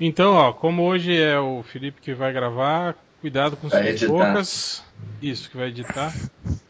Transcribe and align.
Então, 0.00 0.34
ó, 0.34 0.52
como 0.52 0.84
hoje 0.84 1.16
é 1.20 1.38
o 1.38 1.62
Felipe 1.62 2.00
que 2.00 2.14
vai 2.14 2.32
gravar, 2.32 2.94
cuidado 3.20 3.56
com 3.56 3.68
Vai 3.68 3.82
suas 3.82 3.94
editar. 4.02 4.12
bocas. 4.12 4.82
Isso, 5.20 5.50
que 5.50 5.56
vai 5.56 5.68
editar. 5.68 6.14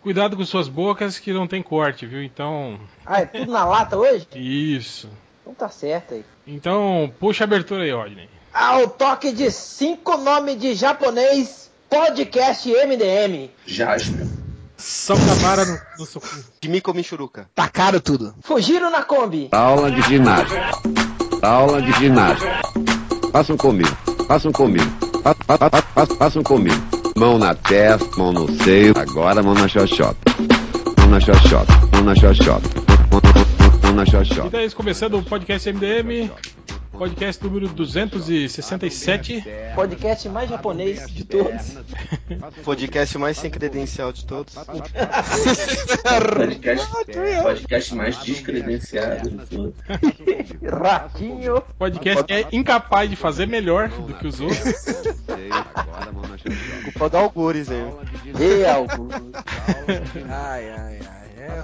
Cuidado 0.02 0.36
com 0.36 0.44
suas 0.44 0.68
bocas 0.68 1.18
que 1.18 1.32
não 1.32 1.46
tem 1.46 1.62
corte, 1.62 2.06
viu? 2.06 2.22
Então, 2.22 2.78
Ah, 3.04 3.20
é 3.20 3.26
tudo 3.26 3.52
na 3.52 3.64
lata 3.64 3.96
hoje? 3.96 4.26
isso. 4.34 5.08
Então 5.42 5.54
tá 5.54 5.68
certo 5.68 6.14
aí. 6.14 6.24
Então, 6.46 7.12
puxa 7.20 7.44
a 7.44 7.46
abertura 7.46 7.82
aí, 7.84 7.90
Rodney. 7.92 8.28
Ao 8.52 8.88
toque 8.88 9.30
de 9.32 9.50
cinco 9.50 10.16
nomes 10.16 10.58
de 10.58 10.74
japonês, 10.74 11.70
podcast 11.88 12.68
MDM. 12.70 13.50
Jasper. 13.66 14.26
São 14.76 15.16
Camara 15.16 15.64
no, 15.64 15.78
no 15.98 16.06
soco. 16.06 16.26
De 16.60 16.68
Miko 16.68 16.94
Michuruca. 16.94 17.48
Tacaram 17.54 17.98
tudo. 18.00 18.34
Fugiram 18.42 18.90
na 18.90 19.02
Kombi. 19.02 19.48
Aula 19.52 19.90
de 19.90 20.00
ginástica. 20.02 20.70
Aula 21.42 21.82
de 21.82 21.92
ginástica. 21.92 22.60
Façam 23.38 23.56
comigo. 23.56 23.96
Façam 24.26 24.50
comigo. 24.50 24.90
Fa- 25.22 25.32
fa- 25.46 25.58
fa- 25.70 25.82
fa- 25.94 26.06
Façam 26.16 26.42
comigo. 26.42 26.74
Mão 27.16 27.38
na 27.38 27.54
testa, 27.54 28.04
mão 28.18 28.32
no 28.32 28.50
seio. 28.64 28.92
Agora 28.98 29.40
mão 29.44 29.54
na 29.54 29.68
xoxota. 29.68 30.16
Mão 30.98 31.08
na 31.08 31.20
xoxota. 31.20 31.72
Mão 31.92 32.02
na 32.02 32.16
xoxota. 32.16 32.68
Mão 33.84 33.94
na 33.94 34.04
xoxota. 34.04 34.46
Então 34.48 34.58
é 34.58 34.64
isso, 34.64 34.74
começando 34.74 35.14
o 35.18 35.22
podcast 35.22 35.72
MDM. 35.72 36.32
Podcast 36.98 37.44
número 37.44 37.68
267. 37.68 39.44
Podcast 39.74 40.28
mais 40.28 40.50
japonês 40.50 41.06
de 41.08 41.24
todos. 41.24 41.78
Podcast 42.64 43.16
mais 43.16 43.38
sem 43.38 43.50
credencial 43.50 44.12
de 44.12 44.24
todos. 44.24 44.54
Podcast, 46.36 46.88
podcast 47.42 47.94
mais 47.94 48.18
descredenciado 48.18 49.30
de 49.30 49.46
tudo. 49.46 49.74
Ratinho. 50.82 51.62
Podcast 51.78 52.24
que 52.24 52.32
é 52.32 52.48
incapaz 52.50 53.08
de 53.08 53.14
fazer 53.14 53.46
melhor 53.46 53.88
do 53.88 54.14
que 54.14 54.26
os 54.26 54.40
outros. 54.40 54.74
Culpa 56.84 57.08
do 57.10 57.16
Algures 57.16 57.70
aí. 57.70 57.92
E 58.38 58.64
algo. 58.64 59.08
Ai, 60.28 60.70
ai, 60.70 60.98
ai. 61.08 61.17
É, 61.48 61.62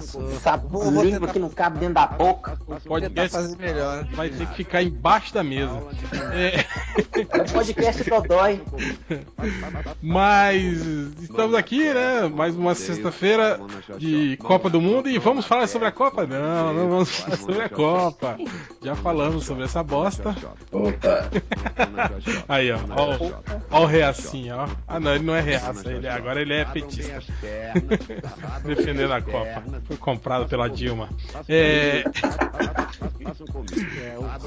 Vou- 0.69 0.83
vou 0.91 1.05
língua 1.05 1.21
tentar- 1.21 1.33
que 1.35 1.39
não 1.39 1.51
cabe 1.51 1.79
dentro 1.79 1.95
da 1.95 2.07
boca. 2.07 2.59
Podcast 2.87 3.37
fazer 3.37 3.57
melhor. 3.59 4.05
vai 4.13 4.31
ter 4.31 4.47
que 4.49 4.55
ficar 4.57 4.83
embaixo 4.83 5.35
da 5.35 5.43
mesa. 5.45 5.83
É, 6.33 6.65
É 7.21 7.43
o 7.43 7.53
podcast 7.53 8.09
Dodói. 8.09 8.63
mas 10.01 10.73
estamos 11.21 11.55
aqui, 11.55 11.93
né? 11.93 12.29
Mais 12.35 12.57
uma 12.57 12.75
sexta-feira 12.75 13.61
de 13.99 14.37
Copa 14.39 14.71
do 14.71 14.81
Mundo 14.81 15.09
e 15.09 15.19
vamos 15.19 15.45
falar 15.45 15.67
sobre 15.67 15.89
a 15.89 15.93
Copa? 15.93 16.27
Não, 16.27 16.73
não 16.73 16.89
vamos 16.89 17.11
falar 17.11 17.37
sobre 17.37 17.63
a 17.63 17.69
Copa. 17.69 18.37
Já 18.83 18.95
falamos 18.97 19.45
sobre 19.45 19.65
essa 19.65 19.83
bosta. 19.83 20.35
Opa. 20.73 21.31
Aí, 22.48 22.71
ó. 22.73 22.79
Ó, 22.97 23.17
o- 23.17 23.35
ó 23.71 23.83
o 23.83 23.87
reacinha, 23.87 24.57
ó. 24.57 24.69
Ah, 24.89 24.98
não, 24.98 25.15
ele 25.15 25.25
não 25.25 25.35
é 25.37 25.41
reaça. 25.41 25.91
Ele, 25.91 26.09
agora 26.09 26.41
ele 26.41 26.55
é 26.55 26.65
petista. 26.65 27.23
Defendendo 28.65 29.13
a 29.13 29.21
Copa. 29.21 29.63
Foi 29.84 29.97
comprado 29.97 30.48
pela 30.48 30.69
Dilma. 30.69 31.11
É, 31.48 32.05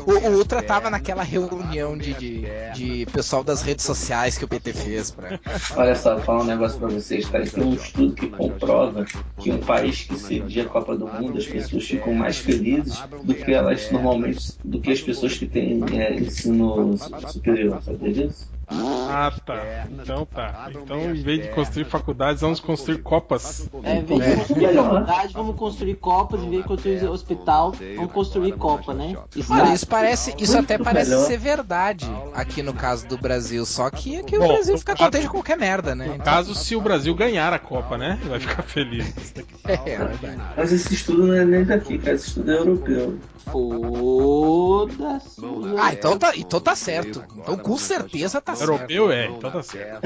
O, 0.06 0.12
o 0.12 0.38
Ultra 0.38 0.62
tava 0.62 0.90
naquela 0.90 1.24
reunião 1.24 1.98
de, 1.98 2.14
de, 2.14 2.46
de 2.74 3.06
pessoal 3.12 3.44
das 3.44 3.62
redes 3.62 3.86
sociais 3.86 4.38
que 4.38 4.46
o 4.46 4.48
PT 4.48 4.74
fez 4.74 5.12
pra. 5.12 5.40
Olha 5.76 5.96
só, 5.96 6.16
vou 6.16 6.24
falar 6.24 6.42
um 6.42 6.46
negócio 6.46 6.80
pra 6.80 6.88
vocês, 6.88 7.28
cara. 7.28 7.46
Tem 7.46 7.64
um 7.64 7.74
estudo 7.74 8.14
que 8.14 8.28
comprova 8.28 9.06
que 9.40 9.52
um 9.52 9.60
país 9.60 10.04
que 10.04 10.16
cedia 10.18 10.64
a 10.64 10.66
Copa 10.68 10.96
do 10.96 11.08
Mundo, 11.08 11.38
as 11.38 11.46
pessoas 11.46 11.86
ficam 11.86 12.14
mais 12.14 12.38
felizes 12.38 12.98
do 13.24 13.34
que 13.34 13.54
elas 13.54 13.92
normalmente, 13.92 14.54
do 14.64 14.80
que 14.80 14.92
as 14.92 15.02
pessoas 15.02 15.38
que 15.38 15.48
têm 15.48 15.84
é, 15.98 16.16
ensino 16.16 16.96
superior, 17.30 17.82
sabia 17.84 18.14
disso? 18.14 18.57
Ah, 18.70 19.32
tá. 19.46 19.88
Então 19.90 20.26
tá. 20.26 20.70
Então, 20.70 21.00
em 21.00 21.22
vez 21.22 21.42
de 21.42 21.48
construir 21.50 21.86
faculdades, 21.86 22.42
vamos 22.42 22.60
construir 22.60 23.02
copas. 23.02 23.70
É, 23.84 23.98
em 23.98 24.04
vez 24.04 24.26
de 24.26 24.36
construir 24.36 24.76
faculdade, 24.76 25.34
vamos 25.34 25.56
construir 25.56 25.96
copas. 25.96 26.44
Em 26.44 26.50
vez 26.50 26.62
de 26.62 26.68
construir 26.68 27.06
hospital, 27.06 27.74
vamos 27.96 28.12
construir 28.12 28.52
copa, 28.54 28.94
né? 28.94 29.16
Olha, 29.16 29.28
Estádio. 29.36 29.74
isso 29.74 29.88
parece. 29.88 30.36
Isso 30.38 30.58
até 30.58 30.78
parece 30.78 31.12
melhor. 31.12 31.26
ser 31.26 31.38
verdade 31.38 32.10
aqui 32.34 32.62
no 32.62 32.74
caso 32.74 33.08
do 33.08 33.18
Brasil. 33.18 33.66
Só 33.66 33.90
que 33.90 34.18
aqui 34.18 34.38
o 34.38 34.40
Brasil 34.46 34.78
fica 34.78 34.96
contente 34.96 35.28
com 35.28 35.38
qualquer 35.38 35.58
merda, 35.58 35.96
né? 35.96 36.08
No 36.08 36.20
caso, 36.20 36.54
se 36.54 36.76
o 36.76 36.82
Brasil 36.82 37.16
ganhar 37.16 37.54
a 37.54 37.60
Copa, 37.60 37.98
né? 37.98 38.20
Vai 38.26 38.40
ficar 38.40 38.64
feliz. 38.64 39.08
É, 39.68 39.74
é 39.74 39.98
verdade. 39.98 40.42
Mas 40.56 40.72
esse 40.72 40.94
estudo 40.94 41.28
não 41.28 41.34
é 41.34 41.44
nem 41.44 41.66
daqui, 41.66 41.98
cara. 41.98 42.16
Esse 42.16 42.28
estudo 42.28 42.52
é 42.52 42.56
europeu. 42.56 43.20
Foda-se. 43.52 45.42
Ah, 45.78 45.94
então 45.94 46.18
tá, 46.18 46.32
então 46.36 46.60
tá 46.60 46.76
certo. 46.76 47.24
Então 47.36 47.58
com 47.58 47.78
certeza 47.78 48.42
tá 48.42 48.56
certo. 48.58 48.72
Europeu 48.72 49.12
é, 49.12 49.26
então 49.28 49.52
tá 49.52 49.64
certo. 49.64 50.02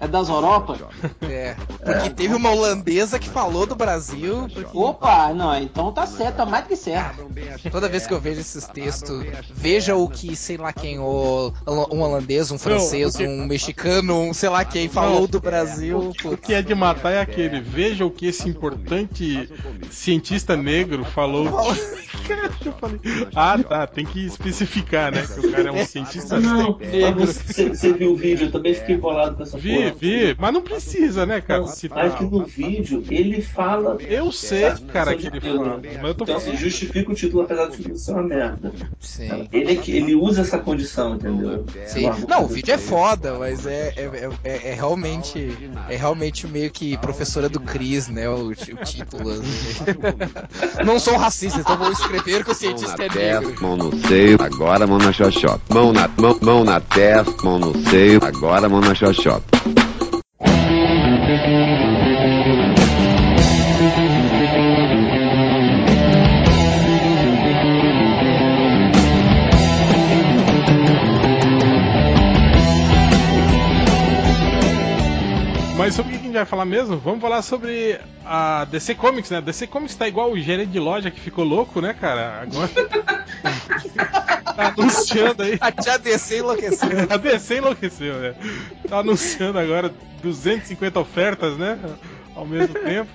É 0.00 0.06
das 0.08 0.28
Europa? 0.28 0.78
É. 1.22 1.54
Porque 1.84 2.10
teve 2.10 2.34
uma 2.34 2.50
holandesa 2.50 3.18
que 3.18 3.28
falou 3.28 3.66
do 3.66 3.74
Brasil. 3.74 4.48
porque 4.52 4.76
Opa, 4.76 5.32
não, 5.32 5.56
então 5.58 5.92
tá 5.92 6.06
certo, 6.06 6.36
tá 6.36 6.46
mais 6.46 6.66
que 6.66 6.76
certo. 6.76 7.26
Toda 7.70 7.88
vez 7.88 8.06
que 8.06 8.12
eu 8.12 8.20
vejo 8.20 8.40
esses 8.40 8.66
textos, 8.66 9.24
veja 9.52 9.96
o 9.96 10.08
que, 10.08 10.36
sei 10.36 10.56
lá 10.56 10.72
quem, 10.72 10.98
o, 10.98 11.52
um 11.66 12.00
holandês, 12.00 12.50
um 12.50 12.58
francês, 12.58 13.12
porque- 13.12 13.26
um 13.26 13.46
mexicano, 13.46 14.20
um 14.20 14.34
sei 14.34 14.48
lá 14.48 14.64
quem 14.64 14.88
falou 14.88 15.26
do 15.26 15.40
Brasil. 15.40 16.12
O 16.24 16.36
que 16.36 16.52
é 16.54 16.62
de 16.62 16.74
matar 16.74 17.12
é 17.12 17.20
aquele. 17.20 17.60
Veja 17.60 18.04
o 18.04 18.10
que 18.10 18.26
esse 18.26 18.48
importante 18.48 19.48
cientista 19.90 20.56
negro 20.56 21.04
falou. 21.04 21.46
Eu 22.64 22.72
falei, 22.72 23.00
ah, 23.34 23.58
tá, 23.62 23.86
tem 23.86 24.04
que 24.04 24.26
especificar, 24.26 25.12
né? 25.12 25.26
Que 25.26 25.46
o 25.46 25.50
cara 25.52 25.68
é 25.68 25.72
um 25.72 25.84
cientista 25.86 26.40
Não, 26.40 26.78
você, 27.16 27.68
você 27.68 27.92
viu 27.92 28.12
o 28.12 28.16
vídeo? 28.16 28.46
Eu 28.46 28.52
também 28.52 28.74
fiquei 28.74 28.96
bolado 28.96 29.36
com 29.36 29.42
essa 29.42 29.56
Vi, 29.58 29.74
porra. 29.74 29.94
vi, 29.98 30.36
mas 30.38 30.52
não 30.52 30.62
precisa, 30.62 31.24
né, 31.26 31.40
cara? 31.40 31.60
Não, 31.60 31.68
citar. 31.68 32.04
mas 32.04 32.14
que 32.14 32.24
no 32.24 32.44
vídeo 32.44 33.04
ele 33.10 33.40
fala. 33.40 33.96
Eu 34.00 34.32
sei, 34.32 34.72
cara, 34.92 35.14
que 35.14 35.26
ele 35.26 35.40
fala. 35.40 35.80
Mas 35.82 36.04
eu 36.04 36.14
tô 36.14 36.24
Então, 36.24 36.36
assim, 36.36 36.46
falando. 36.46 36.60
justifica 36.60 37.10
o 37.12 37.14
título, 37.14 37.42
apesar 37.42 37.70
título 37.70 37.96
ser 37.96 38.12
uma 38.12 38.22
merda. 38.22 38.72
Sim. 39.00 39.48
Ele, 39.52 39.72
é 39.72 39.90
ele 39.90 40.14
usa 40.14 40.40
essa 40.42 40.58
condição, 40.58 41.14
entendeu? 41.14 41.64
Sim. 41.86 42.10
Não, 42.28 42.44
o 42.44 42.48
vídeo 42.48 42.74
é 42.74 42.78
foda, 42.78 43.38
mas 43.38 43.66
é, 43.66 43.92
é, 43.96 44.30
é, 44.44 44.70
é 44.70 44.74
realmente 44.74 45.56
é 45.88 45.96
realmente 45.96 46.46
meio 46.46 46.70
que 46.70 46.96
professora 46.98 47.48
do 47.48 47.60
Cris, 47.60 48.08
né? 48.08 48.28
O, 48.28 48.48
o 48.48 48.54
título. 48.54 49.30
assim. 49.30 49.86
Não 50.84 50.98
sou 50.98 51.16
racista, 51.16 51.60
então 51.60 51.76
vou 51.76 51.90
escrever 51.92 52.15
que 52.44 52.50
o 52.50 52.54
Mão 52.54 52.54
cientista 52.54 52.96
na 52.98 53.04
é 53.04 53.08
testa, 53.08 53.60
mão 53.60 53.76
no 53.76 54.06
seio, 54.06 54.38
agora 54.40 54.86
mão 54.86 54.98
na 54.98 55.12
xoxota. 55.12 55.60
Mão 55.72 55.92
na, 55.92 56.08
mão, 56.16 56.38
mão 56.40 56.64
na 56.64 56.80
testa, 56.80 57.32
mão 57.44 57.58
no 57.58 57.74
seio, 57.88 58.20
agora 58.24 58.68
mão 58.68 58.80
na 58.80 58.94
xoxota. 58.94 59.44
Gente 76.36 76.44
vai 76.44 76.46
falar 76.46 76.64
mesmo? 76.64 76.96
Vamos 76.98 77.20
falar 77.20 77.42
sobre 77.42 77.98
a 78.24 78.64
DC 78.66 78.94
Comics, 78.94 79.30
né? 79.30 79.40
DC 79.40 79.66
Comics 79.66 79.94
tá 79.94 80.06
igual 80.06 80.30
o 80.30 80.38
gerente 80.38 80.70
de 80.70 80.78
loja 80.78 81.10
que 81.10 81.20
ficou 81.20 81.44
louco, 81.44 81.80
né, 81.80 81.94
cara? 81.94 82.42
Agora. 82.42 82.68
tá 84.54 84.74
anunciando 84.76 85.42
aí. 85.42 85.58
A 85.60 85.96
DC 85.98 86.38
enlouqueceu. 86.38 86.88
A 87.08 87.16
DC 87.16 87.56
enlouqueceu, 87.58 88.14
né? 88.14 88.34
Tá 88.88 88.98
anunciando 88.98 89.58
agora 89.58 89.92
250 90.22 91.00
ofertas, 91.00 91.56
né? 91.56 91.78
Ao 92.34 92.46
mesmo 92.46 92.74
tempo. 92.80 93.10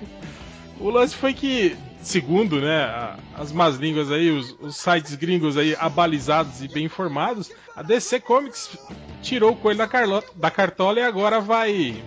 O 0.80 0.90
lance 0.90 1.14
foi 1.14 1.32
que, 1.32 1.76
segundo, 2.02 2.60
né, 2.60 3.14
as 3.36 3.52
más 3.52 3.76
línguas 3.76 4.10
aí, 4.10 4.30
os, 4.30 4.56
os 4.60 4.76
sites 4.76 5.14
gringos 5.14 5.56
aí 5.56 5.76
abalizados 5.78 6.60
e 6.60 6.66
bem 6.66 6.86
informados, 6.86 7.52
a 7.76 7.82
DC 7.82 8.18
Comics 8.18 8.76
tirou 9.22 9.52
o 9.52 9.56
coelho 9.56 9.78
da, 9.78 9.86
Carlo- 9.86 10.24
da 10.34 10.50
cartola 10.50 10.98
e 10.98 11.02
agora 11.04 11.40
vai. 11.40 12.02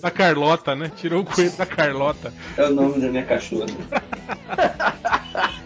Da 0.00 0.10
Carlota, 0.10 0.74
né? 0.74 0.90
Tirou 0.94 1.22
o 1.22 1.24
coelho 1.24 1.52
da 1.52 1.66
Carlota. 1.66 2.32
É 2.56 2.64
o 2.64 2.74
nome 2.74 3.00
da 3.00 3.08
minha 3.08 3.24
cachorra. 3.24 3.66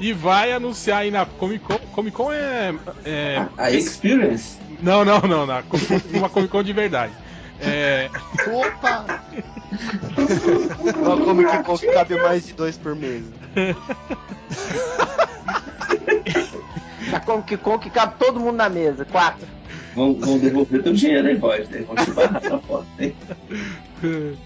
E 0.00 0.12
vai 0.12 0.52
anunciar 0.52 0.98
aí 0.98 1.10
na 1.10 1.26
Comic 1.26 1.64
Con. 1.64 1.76
Comic 1.92 2.16
Con 2.16 2.32
é. 2.32 2.72
é 3.04 3.44
A 3.56 3.72
Experience? 3.72 4.56
não, 4.80 5.04
não, 5.04 5.20
não, 5.22 5.44
na, 5.44 5.64
uma 6.14 6.28
Comic 6.28 6.52
Con 6.52 6.62
de 6.62 6.72
verdade. 6.72 7.12
É, 7.60 8.08
Opa! 8.46 9.24
Uma 10.96 11.16
Comic 11.24 11.64
Con 11.64 11.76
que 11.76 11.88
cabe 11.88 12.14
mais 12.22 12.46
de 12.46 12.52
dois 12.52 12.78
por 12.78 12.94
mês. 12.94 13.24
Na 17.10 17.18
Comic 17.20 17.56
Con 17.56 17.80
que 17.80 17.90
cabe 17.90 18.14
todo 18.20 18.38
mundo 18.38 18.54
na 18.56 18.68
mesa. 18.68 19.04
Quatro. 19.04 19.48
Vão, 19.94 20.14
vão 20.14 20.38
devolver 20.38 20.82
teu 20.82 20.92
dinheiro 20.92 21.28
aí, 21.28 21.36
Roger. 21.36 21.84
Vão 21.86 21.96
te 21.96 22.10
barrar 22.12 22.42
essa 22.44 22.58
porta, 22.58 22.86
hein? 23.00 23.14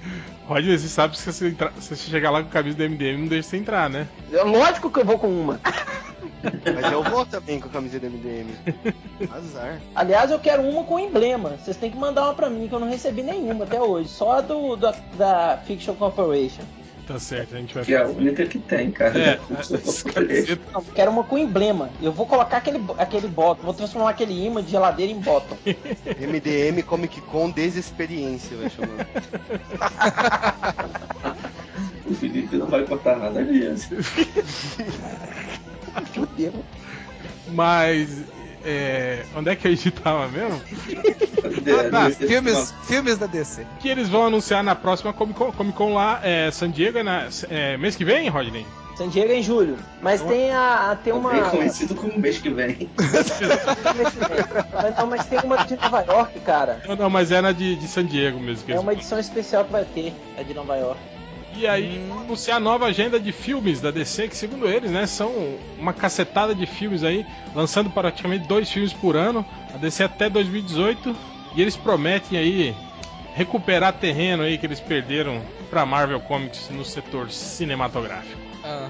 Roger, 0.47 0.79
você 0.79 0.89
sabe 0.89 1.15
que 1.15 1.21
se 1.21 1.33
você, 1.33 1.49
entrar- 1.49 1.73
se 1.81 1.95
você 1.97 2.11
chegar 2.11 2.31
lá 2.31 2.43
com 2.43 2.49
a 2.49 2.53
camisa 2.53 2.77
do 2.77 2.85
MDM, 2.89 3.19
não 3.21 3.27
deixa 3.29 3.49
você 3.49 3.57
entrar, 3.57 3.89
né? 3.89 4.07
É 4.33 4.43
Lógico 4.43 4.91
que 4.91 5.01
eu 5.01 5.05
vou 5.05 5.19
com 5.19 5.29
uma. 5.29 5.61
Mas 6.75 6.93
eu 6.93 7.03
vou 7.05 7.25
também 7.25 7.61
com 7.61 7.69
a 7.69 7.71
camiseta 7.71 8.09
do 8.09 8.17
MDM. 8.17 8.49
Azar. 9.33 9.81
Aliás, 9.95 10.31
eu 10.31 10.41
quero 10.41 10.63
uma 10.63 10.83
com 10.83 10.99
emblema. 10.99 11.51
Vocês 11.51 11.77
têm 11.77 11.91
que 11.91 11.97
mandar 11.97 12.25
uma 12.25 12.35
pra 12.35 12.51
mim, 12.51 12.67
que 12.67 12.75
eu 12.75 12.81
não 12.81 12.89
recebi 12.91 13.23
nenhuma 13.23 13.65
até 13.65 13.81
hoje. 13.81 14.09
Só 14.09 14.33
a 14.39 14.41
do, 14.41 14.75
do- 14.75 14.93
da 15.17 15.61
Fiction 15.65 15.95
Corporation. 15.95 16.63
Tá 17.13 17.19
certo, 17.19 17.55
a 17.55 17.59
gente 17.59 17.75
vai 17.75 17.85
Que 17.85 17.95
é 17.95 17.99
a 17.99 18.07
única 18.07 18.47
que 18.47 18.59
tem, 18.59 18.91
cara. 18.91 19.19
É, 19.19 19.37
eu 20.75 20.83
quero 20.95 21.11
uma 21.11 21.23
com 21.23 21.37
emblema. 21.37 21.91
Eu 22.01 22.11
vou 22.11 22.25
colocar 22.25 22.57
aquele, 22.57 22.83
aquele 22.97 23.29
bottom. 23.29 23.65
Vou 23.65 23.75
transformar 23.75 24.11
aquele 24.11 24.47
imã 24.47 24.63
de 24.63 24.71
geladeira 24.71 25.13
em 25.13 25.21
bottom. 25.21 25.55
MDM 25.67 26.83
Comic 26.87 27.21
Con 27.21 27.51
Desexperiência, 27.51 28.57
vai 28.57 28.71
chamar. 28.71 29.07
O 32.05 32.15
Felipe 32.15 32.57
não 32.57 32.67
vai 32.67 32.85
cortar 32.85 33.17
nada 33.17 33.45
disso. 33.45 33.95
Fudeu. 36.13 36.53
Mas. 37.49 38.25
É, 38.65 39.25
onde 39.37 39.51
é 39.51 39.57
que 39.57 39.67
a 39.67 39.71
gente 39.71 39.91
tava 39.91 40.29
mesmo? 40.29 40.61
É, 41.67 41.91
tá, 41.91 42.11
Filmes, 42.11 42.75
filmes 42.87 43.19
da 43.19 43.27
DC. 43.27 43.67
Que 43.81 43.89
eles 43.89 44.09
vão 44.09 44.27
anunciar 44.27 44.63
na 44.63 44.75
próxima 44.75 45.13
Comic 45.13 45.39
Con, 45.39 45.53
Comic 45.53 45.77
Con 45.77 45.95
lá, 45.95 46.21
é, 46.23 46.51
San 46.51 46.71
Diego, 46.71 46.99
é 46.99 47.03
na, 47.03 47.29
é, 47.51 47.77
mês 47.77 47.97
que 47.97 48.05
vem, 48.05 48.29
Rodney? 48.29 48.67
San 48.97 49.09
Diego 49.09 49.33
é 49.33 49.37
em 49.37 49.43
julho. 49.43 49.79
Mas 50.03 50.21
tem 50.21 50.53
a. 50.53 50.91
a- 50.91 50.97
tem 50.97 51.13
uma. 51.15 51.31
Bem 51.33 51.43
conhecido 51.45 51.95
como 51.95 52.19
mês 52.19 52.39
que 52.39 52.51
vem. 52.51 52.91
Mas 52.99 54.97
não, 54.99 55.07
mas 55.07 55.27
tem 55.27 55.39
uma 55.41 55.65
de 55.65 55.77
Nova 55.77 56.01
York, 56.03 56.41
cara. 56.41 56.83
Não, 56.87 56.95
não, 56.97 57.11
mas 57.11 57.33
é 57.33 57.41
na 57.41 57.53
de, 57.53 57.75
de 57.77 57.89
San 57.89 58.05
Diego 58.05 58.39
mesmo. 58.39 58.65
Que 58.67 58.73
É 58.73 58.79
uma 58.79 58.93
edição 58.93 59.19
especial 59.19 59.65
que 59.65 59.73
vai 59.73 59.85
ter, 59.85 60.13
a 60.39 60.43
de 60.43 60.53
Nova 60.53 60.77
York. 60.77 61.01
E 61.55 61.67
aí, 61.67 62.05
vão 62.09 62.21
anunciar 62.21 62.57
a 62.57 62.61
nova 62.61 62.87
agenda 62.87 63.21
de 63.21 63.31
filmes 63.31 63.81
da 63.81 63.91
DC, 63.91 64.29
que 64.29 64.37
segundo 64.37 64.69
eles, 64.69 64.91
né, 64.91 65.07
são 65.07 65.57
uma 65.79 65.93
cacetada 65.93 66.55
de 66.55 66.67
filmes 66.67 67.05
aí, 67.05 67.27
lançando 67.55 67.91
praticamente 67.91 68.47
dois 68.47 68.71
filmes 68.71 68.93
por 68.93 69.17
ano, 69.17 69.45
a 69.73 69.77
DC 69.77 70.03
até 70.03 70.29
2018, 70.31 71.15
e 71.55 71.61
eles 71.63 71.77
prometem 71.77 72.39
aí 72.39 72.75
recuperar 73.35 73.93
terreno 73.93 74.43
aí 74.43 74.59
que 74.59 74.67
eles 74.67 74.81
perderam 74.81 75.43
pra 75.71 75.87
Marvel 75.87 76.21
Comics 76.21 76.69
no 76.71 76.85
setor 76.85 77.31
cinematográfico. 77.31 78.41
Ah, 78.65 78.89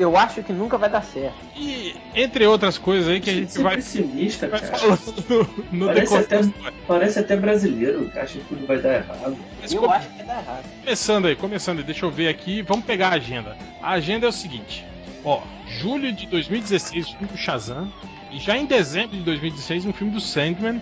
Eu 0.00 0.16
acho 0.16 0.42
que 0.42 0.52
nunca 0.52 0.78
vai 0.78 0.88
dar 0.88 1.02
certo. 1.02 1.34
E 1.54 1.94
entre 2.14 2.46
outras 2.46 2.78
coisas 2.78 3.06
aí 3.06 3.20
que 3.20 3.28
a 3.28 3.34
gente 3.34 3.58
vai, 3.60 3.76
pessimista, 3.76 4.48
vai 4.48 4.58
cara. 4.60 4.78
falando 4.78 5.24
no, 5.70 5.78
no 5.78 5.86
Parece 5.86 6.16
até, 6.16 6.40
parece 6.88 7.18
até 7.18 7.36
brasileiro 7.36 8.08
que 8.10 8.18
acha 8.18 8.38
que 8.38 8.44
tudo 8.46 8.66
vai 8.66 8.78
dar 8.80 8.94
errado. 8.94 9.36
Mas 9.60 9.72
Eu 9.72 9.80
como- 9.82 9.92
acho 9.92 10.08
que 10.08 10.16
vai 10.16 10.26
dar 10.26 10.38
errado. 10.42 10.64
Começando 10.82 11.26
aí, 11.26 11.36
começando 11.36 11.78
aí, 11.78 11.84
deixa 11.84 12.06
eu 12.06 12.10
ver 12.10 12.28
aqui, 12.28 12.62
vamos 12.62 12.86
pegar 12.86 13.08
a 13.08 13.14
agenda. 13.16 13.54
A 13.82 13.90
agenda 13.90 14.24
é 14.24 14.28
o 14.30 14.32
seguinte: 14.32 14.86
ó, 15.22 15.42
julho 15.68 16.10
de 16.12 16.26
2016, 16.26 17.06
o 17.06 17.10
filme 17.18 17.26
do 17.28 17.36
Shazam, 17.36 17.92
e 18.32 18.38
já 18.38 18.56
em 18.56 18.64
dezembro 18.64 19.16
de 19.18 19.22
2016, 19.22 19.84
um 19.84 19.92
filme 19.92 20.14
do 20.14 20.20
Sandman, 20.20 20.80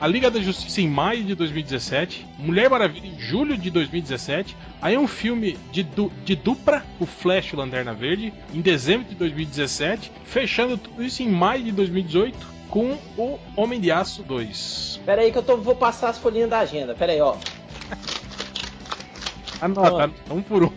a 0.00 0.06
Liga 0.06 0.30
da 0.30 0.40
Justiça 0.40 0.80
em 0.80 0.88
maio 0.88 1.22
de 1.22 1.34
2017, 1.34 2.26
Mulher 2.38 2.70
Maravilha 2.70 3.06
em 3.06 3.20
julho 3.20 3.56
de 3.56 3.70
2017, 3.70 4.56
aí 4.80 4.96
um 4.96 5.06
filme 5.06 5.58
de, 5.70 5.82
du 5.82 6.10
de 6.24 6.34
dupla, 6.34 6.82
o 6.98 7.04
Flash 7.04 7.48
e 7.48 7.54
o 7.54 7.58
Lanterna 7.58 7.92
Verde, 7.92 8.32
em 8.54 8.62
dezembro 8.62 9.06
de 9.06 9.14
2017, 9.14 10.10
fechando 10.24 10.78
tudo 10.78 11.04
isso 11.04 11.22
em 11.22 11.28
maio 11.28 11.64
de 11.64 11.72
2018 11.72 12.60
com 12.70 12.96
o 13.18 13.38
Homem 13.54 13.78
de 13.78 13.90
Aço 13.90 14.22
2. 14.22 15.00
Pera 15.04 15.20
aí 15.20 15.30
que 15.30 15.36
eu 15.36 15.42
tô, 15.42 15.58
vou 15.58 15.76
passar 15.76 16.08
as 16.08 16.18
folhinhas 16.18 16.48
da 16.48 16.60
agenda. 16.60 16.94
Pera 16.94 17.12
aí, 17.12 17.20
ó. 17.20 17.36
Anota, 19.60 20.10
um 20.30 20.40
por 20.40 20.64
um. 20.64 20.70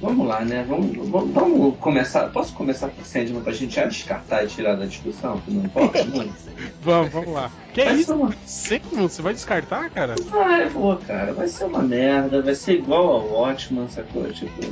Vamos 0.00 0.26
lá, 0.26 0.40
né? 0.44 0.64
Vamos, 0.68 0.96
vamos, 1.08 1.32
vamos 1.32 1.76
começar. 1.78 2.28
Posso 2.30 2.52
começar 2.54 2.88
com 2.88 3.02
o 3.02 3.04
Sandman 3.04 3.42
pra 3.42 3.52
gente 3.52 3.74
já 3.74 3.84
descartar 3.86 4.44
e 4.44 4.46
tirar 4.48 4.74
da 4.76 4.86
discussão? 4.86 5.40
Que 5.40 5.50
não 5.52 5.64
importa 5.64 6.04
muito. 6.04 6.34
Vamos, 6.82 7.12
vamos 7.12 7.32
lá. 7.32 7.50
Que 7.72 7.84
Vai 7.84 7.94
isso? 7.94 8.06
ser 8.06 8.12
uma... 8.12 8.34
Sempre 8.46 8.96
você 8.96 9.20
vai 9.22 9.34
descartar, 9.34 9.90
cara? 9.90 10.14
Vai, 10.30 10.68
pô, 10.70 10.96
cara. 10.96 11.32
Vai 11.32 11.48
ser 11.48 11.64
uma 11.64 11.82
merda. 11.82 12.40
Vai 12.42 12.54
ser 12.54 12.74
igual 12.78 13.06
ao 13.08 13.26
Watchman, 13.28 13.88
sacou? 13.88 14.24
Tipo. 14.32 14.62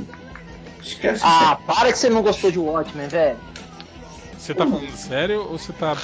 Esquece 0.81 1.21
Ah, 1.25 1.57
para 1.65 1.91
que 1.91 1.97
você 1.97 2.09
não 2.09 2.21
gostou 2.21 2.51
de 2.51 2.59
Watchmen, 2.59 3.07
velho. 3.07 3.37
Você 4.37 4.53
tá 4.53 4.65
falando 4.67 4.91
sério 4.91 5.41
ou 5.49 5.57
você 5.57 5.71
tá. 5.73 5.95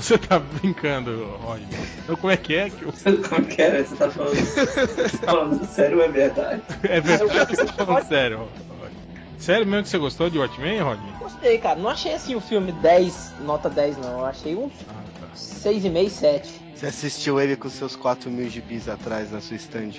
Você 0.00 0.16
tá 0.16 0.38
brincando, 0.38 1.26
Roy? 1.42 1.60
Então 2.02 2.16
como 2.16 2.32
é 2.32 2.36
que 2.36 2.54
é 2.54 2.70
que 2.70 2.82
eu... 2.82 2.92
Como 3.28 3.44
que 3.44 3.60
é? 3.60 3.82
Você 3.82 3.96
tá 3.96 4.10
falando, 4.10 4.34
você 4.34 5.18
tá 5.18 5.26
falando 5.32 5.66
sério 5.66 5.98
ou 5.98 6.04
é 6.04 6.08
verdade? 6.08 6.62
É 6.84 7.00
verdade 7.00 7.46
que 7.46 7.56
você 7.56 7.66
tá 7.66 7.84
falando 7.84 8.08
sério? 8.08 8.48
Sério 9.38 9.66
mesmo 9.66 9.84
que 9.84 9.88
você 9.90 9.98
gostou 9.98 10.28
de 10.30 10.38
Watchmen, 10.38 10.80
Rodney? 10.80 11.12
Gostei, 11.18 11.58
cara. 11.58 11.78
Não 11.78 11.88
achei 11.88 12.14
assim 12.14 12.34
o 12.34 12.40
filme 12.40 12.72
10, 12.72 13.34
nota 13.40 13.68
10, 13.70 13.98
não. 13.98 14.18
Eu 14.20 14.26
achei 14.26 14.54
um 14.54 14.70
Ah, 14.88 15.02
tá. 15.20 15.26
6,5, 15.34 16.08
7. 16.10 16.60
Você 16.74 16.86
assistiu 16.86 17.40
ele 17.40 17.56
com 17.56 17.68
seus 17.68 17.94
4 17.94 18.30
mil 18.30 18.48
gibis 18.48 18.88
atrás 18.88 19.30
na 19.30 19.40
sua 19.40 19.56
stand? 19.56 19.92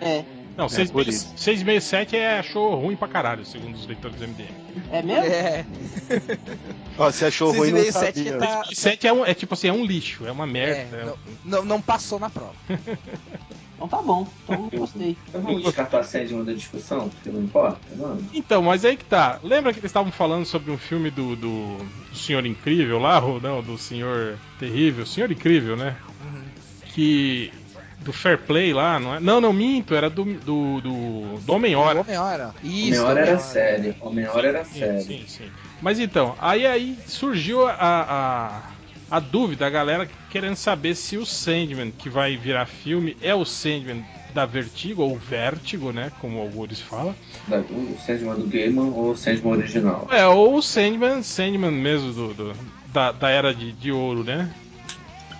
É. 0.00 0.24
Não, 0.56 0.66
É, 0.66 0.84
por 0.86 1.04
667 1.04 2.14
é 2.16 2.38
achou 2.38 2.74
ruim 2.74 2.94
pra 2.94 3.08
caralho, 3.08 3.44
segundo 3.44 3.74
os 3.74 3.86
leitores 3.86 4.16
do 4.16 4.24
MDM. 4.24 4.48
É 4.90 5.02
mesmo? 5.02 5.24
é. 5.24 5.64
Ó, 6.98 7.10
você 7.10 7.24
achou 7.26 7.52
ruim, 7.52 7.70
não 7.70 7.78
6,5, 7.80 7.92
7 7.92 8.24
sabia. 8.24 8.38
tá- 8.38 8.64
7 8.72 9.06
é, 9.06 9.12
um, 9.12 9.24
é 9.24 9.32
tipo 9.34 9.54
assim, 9.54 9.68
é 9.68 9.72
um 9.72 9.84
lixo, 9.84 10.26
é 10.26 10.32
uma 10.32 10.44
É, 10.44 10.46
merda. 10.50 10.96
é 10.96 11.04
um- 11.04 11.06
não, 11.06 11.16
não, 11.44 11.64
não 11.64 11.80
passou 11.82 12.18
na 12.20 12.28
prova. 12.30 12.54
Então 13.84 13.88
tá 13.88 14.00
bom. 14.00 14.28
Então 14.44 14.68
eu 14.72 14.78
gostei. 14.78 15.16
Então 15.28 15.40
vamos 15.42 15.64
descartar 15.64 15.98
a 15.98 16.04
Sandman 16.04 16.44
da 16.44 16.52
discussão, 16.52 17.08
porque 17.08 17.30
não 17.30 17.42
importa, 17.42 17.80
mano. 17.96 18.24
Então, 18.32 18.62
mas 18.62 18.84
aí 18.84 18.96
que 18.96 19.04
tá. 19.04 19.40
Lembra 19.42 19.72
que 19.72 19.80
eles 19.80 19.88
estavam 19.88 20.12
falando 20.12 20.44
sobre 20.46 20.70
um 20.70 20.78
filme 20.78 21.10
do, 21.10 21.34
do, 21.34 21.78
do 21.78 22.16
Senhor 22.16 22.46
Incrível 22.46 23.00
lá, 23.00 23.18
ou 23.18 23.40
não, 23.40 23.60
do 23.60 23.76
Senhor 23.76 24.38
Terrível? 24.60 25.04
Senhor 25.04 25.32
Incrível, 25.32 25.76
né? 25.76 25.96
Que. 26.94 27.52
Do 28.04 28.12
Fair 28.12 28.38
Play 28.38 28.72
lá, 28.72 28.98
não 28.98 29.14
é? 29.14 29.20
Não, 29.20 29.40
não, 29.40 29.52
minto, 29.52 29.94
era 29.94 30.10
do. 30.10 30.24
do, 30.24 30.80
do, 30.80 31.38
do 31.40 31.52
Homem-Hora. 31.52 32.00
Homem-Hora. 32.00 32.54
Isso, 32.62 33.00
Homem-Hora 33.02 33.20
era 33.20 33.38
sério. 33.38 33.94
Homem-Hora 34.00 34.48
era 34.48 34.64
Sim, 34.64 34.78
sério. 34.80 35.00
sim, 35.00 35.24
sim. 35.26 35.50
Mas 35.80 35.98
então, 35.98 36.34
aí, 36.40 36.66
aí 36.66 36.98
surgiu 37.06 37.66
a, 37.66 37.72
a, 37.78 39.16
a 39.16 39.20
dúvida, 39.20 39.66
a 39.66 39.70
galera 39.70 40.08
querendo 40.30 40.56
saber 40.56 40.94
se 40.94 41.16
o 41.16 41.24
Sandman 41.26 41.90
que 41.92 42.08
vai 42.08 42.36
virar 42.36 42.66
filme 42.66 43.16
é 43.22 43.34
o 43.34 43.44
Sandman 43.44 44.04
da 44.34 44.46
Vertigo, 44.46 45.02
ou 45.02 45.16
Vertigo, 45.16 45.92
né? 45.92 46.10
Como 46.20 46.40
alguns 46.40 46.80
falam. 46.80 47.14
Da- 47.46 47.58
O 47.58 47.96
Sandman 48.04 48.34
do 48.36 48.46
Gaiman 48.46 48.90
ou 48.94 49.10
o 49.10 49.16
Sandman 49.16 49.52
original? 49.58 50.08
É, 50.10 50.26
ou 50.26 50.56
o 50.56 50.62
Sandman, 50.62 51.22
Sandman 51.22 51.70
mesmo 51.70 52.12
do, 52.12 52.34
do- 52.34 52.56
da, 52.86 53.12
da 53.12 53.28
era 53.30 53.54
de, 53.54 53.72
de 53.72 53.92
ouro, 53.92 54.24
né? 54.24 54.50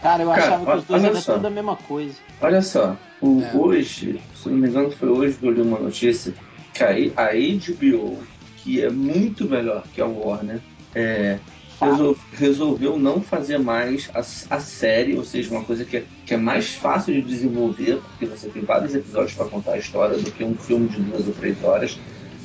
Cara, 0.02 0.23
eu 0.25 0.28
Cara, 0.30 0.42
achava 0.42 0.66
que 0.73 0.78
os 0.78 0.85
dois 0.85 1.04
eram 1.04 1.21
só. 1.21 1.35
tudo 1.35 1.47
a 1.47 1.50
mesma 1.50 1.76
coisa. 1.76 2.14
Olha 2.40 2.61
só, 2.61 2.97
o, 3.21 3.40
É. 3.40 3.56
hoje, 3.56 4.21
se 4.35 4.49
não 4.49 4.56
me 4.59 4.68
engano, 4.68 4.90
foi 4.90 5.09
hoje 5.09 5.37
que 5.38 5.47
eu 5.47 5.50
li 5.52 5.61
uma 5.62 5.78
notícia 5.78 6.35
que 6.75 6.82
a, 6.82 6.88
a 7.23 7.30
HBO, 7.32 8.18
que 8.56 8.82
é 8.82 8.90
muito 8.90 9.49
melhor 9.49 9.85
que 9.94 10.00
a 10.00 10.06
Warner, 10.06 10.61
é, 10.94 11.38
resol- 11.80 12.16
resolveu 12.32 12.99
não 12.99 13.21
fazer 13.21 13.59
mais 13.59 14.11
a, 14.12 14.18
a 14.56 14.61
série, 14.61 15.14
ou 15.16 15.23
seja, 15.25 15.50
uma 15.52 15.62
coisa 15.62 15.85
que 15.85 15.99
é, 15.99 16.04
que 16.26 16.35
é 16.35 16.37
mais 16.37 16.75
fácil 16.75 17.14
de 17.14 17.23
desenvolver, 17.23 18.00
porque 18.09 18.26
você 18.26 18.49
tem 18.49 18.62
vários 18.62 18.94
episódios 18.94 19.35
para 19.35 19.47
contar 19.47 19.73
a 19.75 19.78
história 19.78 20.18
do 20.18 20.30
que 20.32 20.42
um 20.42 20.56
filme 20.56 20.88
de 20.88 21.00
duas 21.00 21.26
ou 21.28 21.32
três 21.35 21.62
horas. 21.62 21.97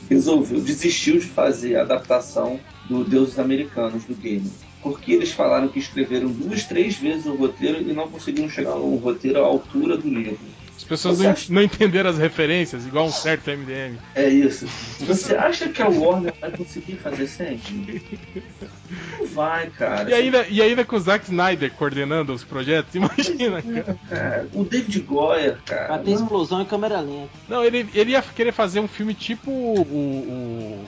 Resolveu, 0.10 0.62
desistiu 0.62 1.16
de 1.20 1.26
fazer 1.26 1.76
a 1.76 1.82
adaptação 1.82 2.60
do 2.88 3.04
Deuses 3.04 3.38
Americanos 3.40 4.06
do 4.06 4.14
game. 4.16 4.50
Porque 4.82 5.12
eles 5.14 5.32
falaram 5.32 5.68
que 5.68 5.80
escreveram 5.80 6.30
duas, 6.30 6.64
três 6.64 6.96
vezes 6.98 7.26
o 7.26 7.36
roteiro 7.36 7.82
e 7.82 7.94
não 7.94 8.08
conseguiram 8.08 8.50
chegar 8.50 8.76
no 8.76 8.96
roteiro 8.98 9.44
à 9.44 9.46
altura 9.48 9.98
do 9.98 10.08
livro. 10.08 10.40
As 10.78 10.84
pessoas 10.84 11.20
não, 11.20 11.32
acha- 11.32 11.52
não 11.52 11.62
entenderam 11.64 12.10
as 12.12 12.18
referências, 12.18 12.86
igual 12.86 13.08
um 13.08 13.12
certo 13.12 13.50
MDM. 13.50 13.98
É 14.16 14.30
isso. 14.30 14.68
Você 15.02 15.36
acha 15.36 15.68
que 15.68 15.82
a 15.82 15.88
Warner 15.90 16.34
vai 16.40 16.52
conseguir 16.52 16.96
fazer 16.98 17.28
sempre? 17.28 18.02
Não 19.20 19.26
vai, 19.28 19.70
cara. 19.72 20.10
E 20.10 20.14
ainda, 20.14 20.46
e 20.48 20.62
ainda 20.62 20.86
com 20.86 20.96
o 20.96 21.00
Zack 21.00 21.26
Snyder 21.26 21.72
coordenando 21.74 22.32
os 22.32 22.44
projetos, 22.44 22.94
imagina, 22.96 23.62
cara. 23.62 23.98
Cara, 24.08 24.48
o 24.54 24.64
David 24.64 25.00
Goyer, 25.02 25.58
cara. 25.66 25.88
Vai 25.90 26.00
ter 26.04 26.12
não- 26.12 26.22
explosão 26.22 26.62
em 26.62 26.66
câmera 26.66 27.02
lenta. 27.02 27.30
Não, 27.50 27.66
ele, 27.66 27.86
ele 27.94 28.12
ia 28.12 28.22
querer 28.22 28.54
fazer 28.54 28.80
um 28.80 28.88
filme 28.88 29.14
tipo 29.16 29.50
o, 29.52 29.82
o, 29.82 30.86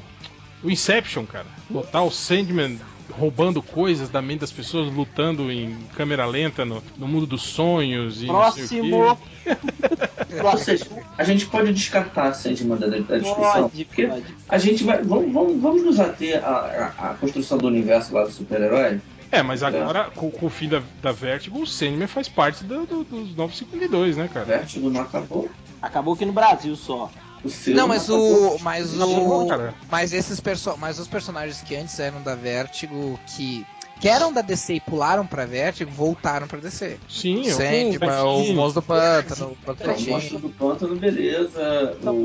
o 0.64 0.70
Inception, 0.70 1.26
cara. 1.26 1.46
Botar 1.70 2.04
o 2.04 2.12
Sandman 2.12 2.78
roubando 3.12 3.62
coisas 3.62 4.08
da 4.10 4.22
mente 4.22 4.42
das 4.42 4.52
pessoas, 4.52 4.94
lutando 4.94 5.52
em 5.52 5.76
câmera 5.96 6.26
lenta 6.26 6.64
no, 6.64 6.82
no 6.98 7.08
mundo 7.08 7.26
dos 7.26 7.42
sonhos 7.42 8.22
e 8.22 8.28
Próximo. 8.28 9.18
seja, 10.60 10.86
a 11.18 11.24
gente 11.24 11.46
pode 11.48 11.74
descartar 11.74 12.28
a 12.28 12.34
Sandman 12.34 12.78
da, 12.78 12.88
da 12.88 13.18
discussão. 13.18 13.70
Pode, 13.70 13.86
porque 13.86 14.08
pode. 14.08 14.24
a 14.48 14.58
gente 14.58 14.84
vai. 14.84 15.02
Vamos, 15.02 15.34
vamos, 15.34 15.62
vamos 15.62 15.84
nos 15.84 16.00
ater 16.00 16.44
à, 16.44 16.94
à, 16.98 17.10
à 17.12 17.14
construção 17.16 17.58
do 17.58 17.68
universo 17.68 18.14
lá 18.14 18.24
do 18.26 18.32
super-herói? 18.32 19.02
É, 19.32 19.44
mas 19.44 19.62
agora, 19.62 20.06
com, 20.16 20.32
com 20.32 20.48
o 20.48 20.50
fim 20.50 20.68
da, 20.68 20.82
da 21.02 21.12
Vertigo, 21.12 21.62
o 21.62 21.68
Sandman 21.68 22.08
faz 22.08 22.28
parte 22.28 22.64
do, 22.64 22.86
do- 22.86 23.04
dos 23.04 23.36
952, 23.36 24.18
né, 24.18 24.28
cara? 24.32 24.46
Vértigo 24.46 24.90
não 24.90 25.02
acabou. 25.02 25.50
Acabou 25.82 26.14
aqui 26.16 26.26
no 26.26 26.34
Brasil 26.34 26.76
só. 26.76 27.12
O 27.44 27.50
seu 27.50 27.76
Não, 27.76 27.88
mas 27.88 28.04
acabou. 28.04 28.56
o. 28.56 28.60
Mas 28.60 28.94
bom, 28.94 29.46
o. 29.46 29.74
Mas 29.90 30.14
esses 30.14 30.40
perso 30.40 30.76
mas 30.78 31.00
os 31.00 31.08
personagens 31.08 31.62
que 31.62 31.76
antes 31.76 31.98
eram 32.00 32.22
da 32.22 32.36
Vertigo, 32.36 33.20
que, 33.28 33.66
que 34.02 34.08
eram 34.10 34.32
da 34.34 34.42
DC 34.42 34.76
e 34.76 34.80
pularam 34.80 35.26
pra 35.26 35.46
Vertigo, 35.46 35.90
voltaram 35.92 36.48
pra 36.48 36.60
DC. 36.60 36.98
Sim, 37.08 37.46
eu- 37.48 37.56
Sandman, 37.56 38.24
o 38.24 38.44
Sim. 38.46 38.54
Monstro 38.56 38.82
do 38.82 38.88
Pântano, 38.88 39.58
o 39.66 39.72
o 39.72 40.12
Monstro 40.12 40.40
do 40.40 40.50
Pântano, 40.50 40.96
beleza. 40.96 41.94
Estão 41.96 42.16
O 42.16 42.24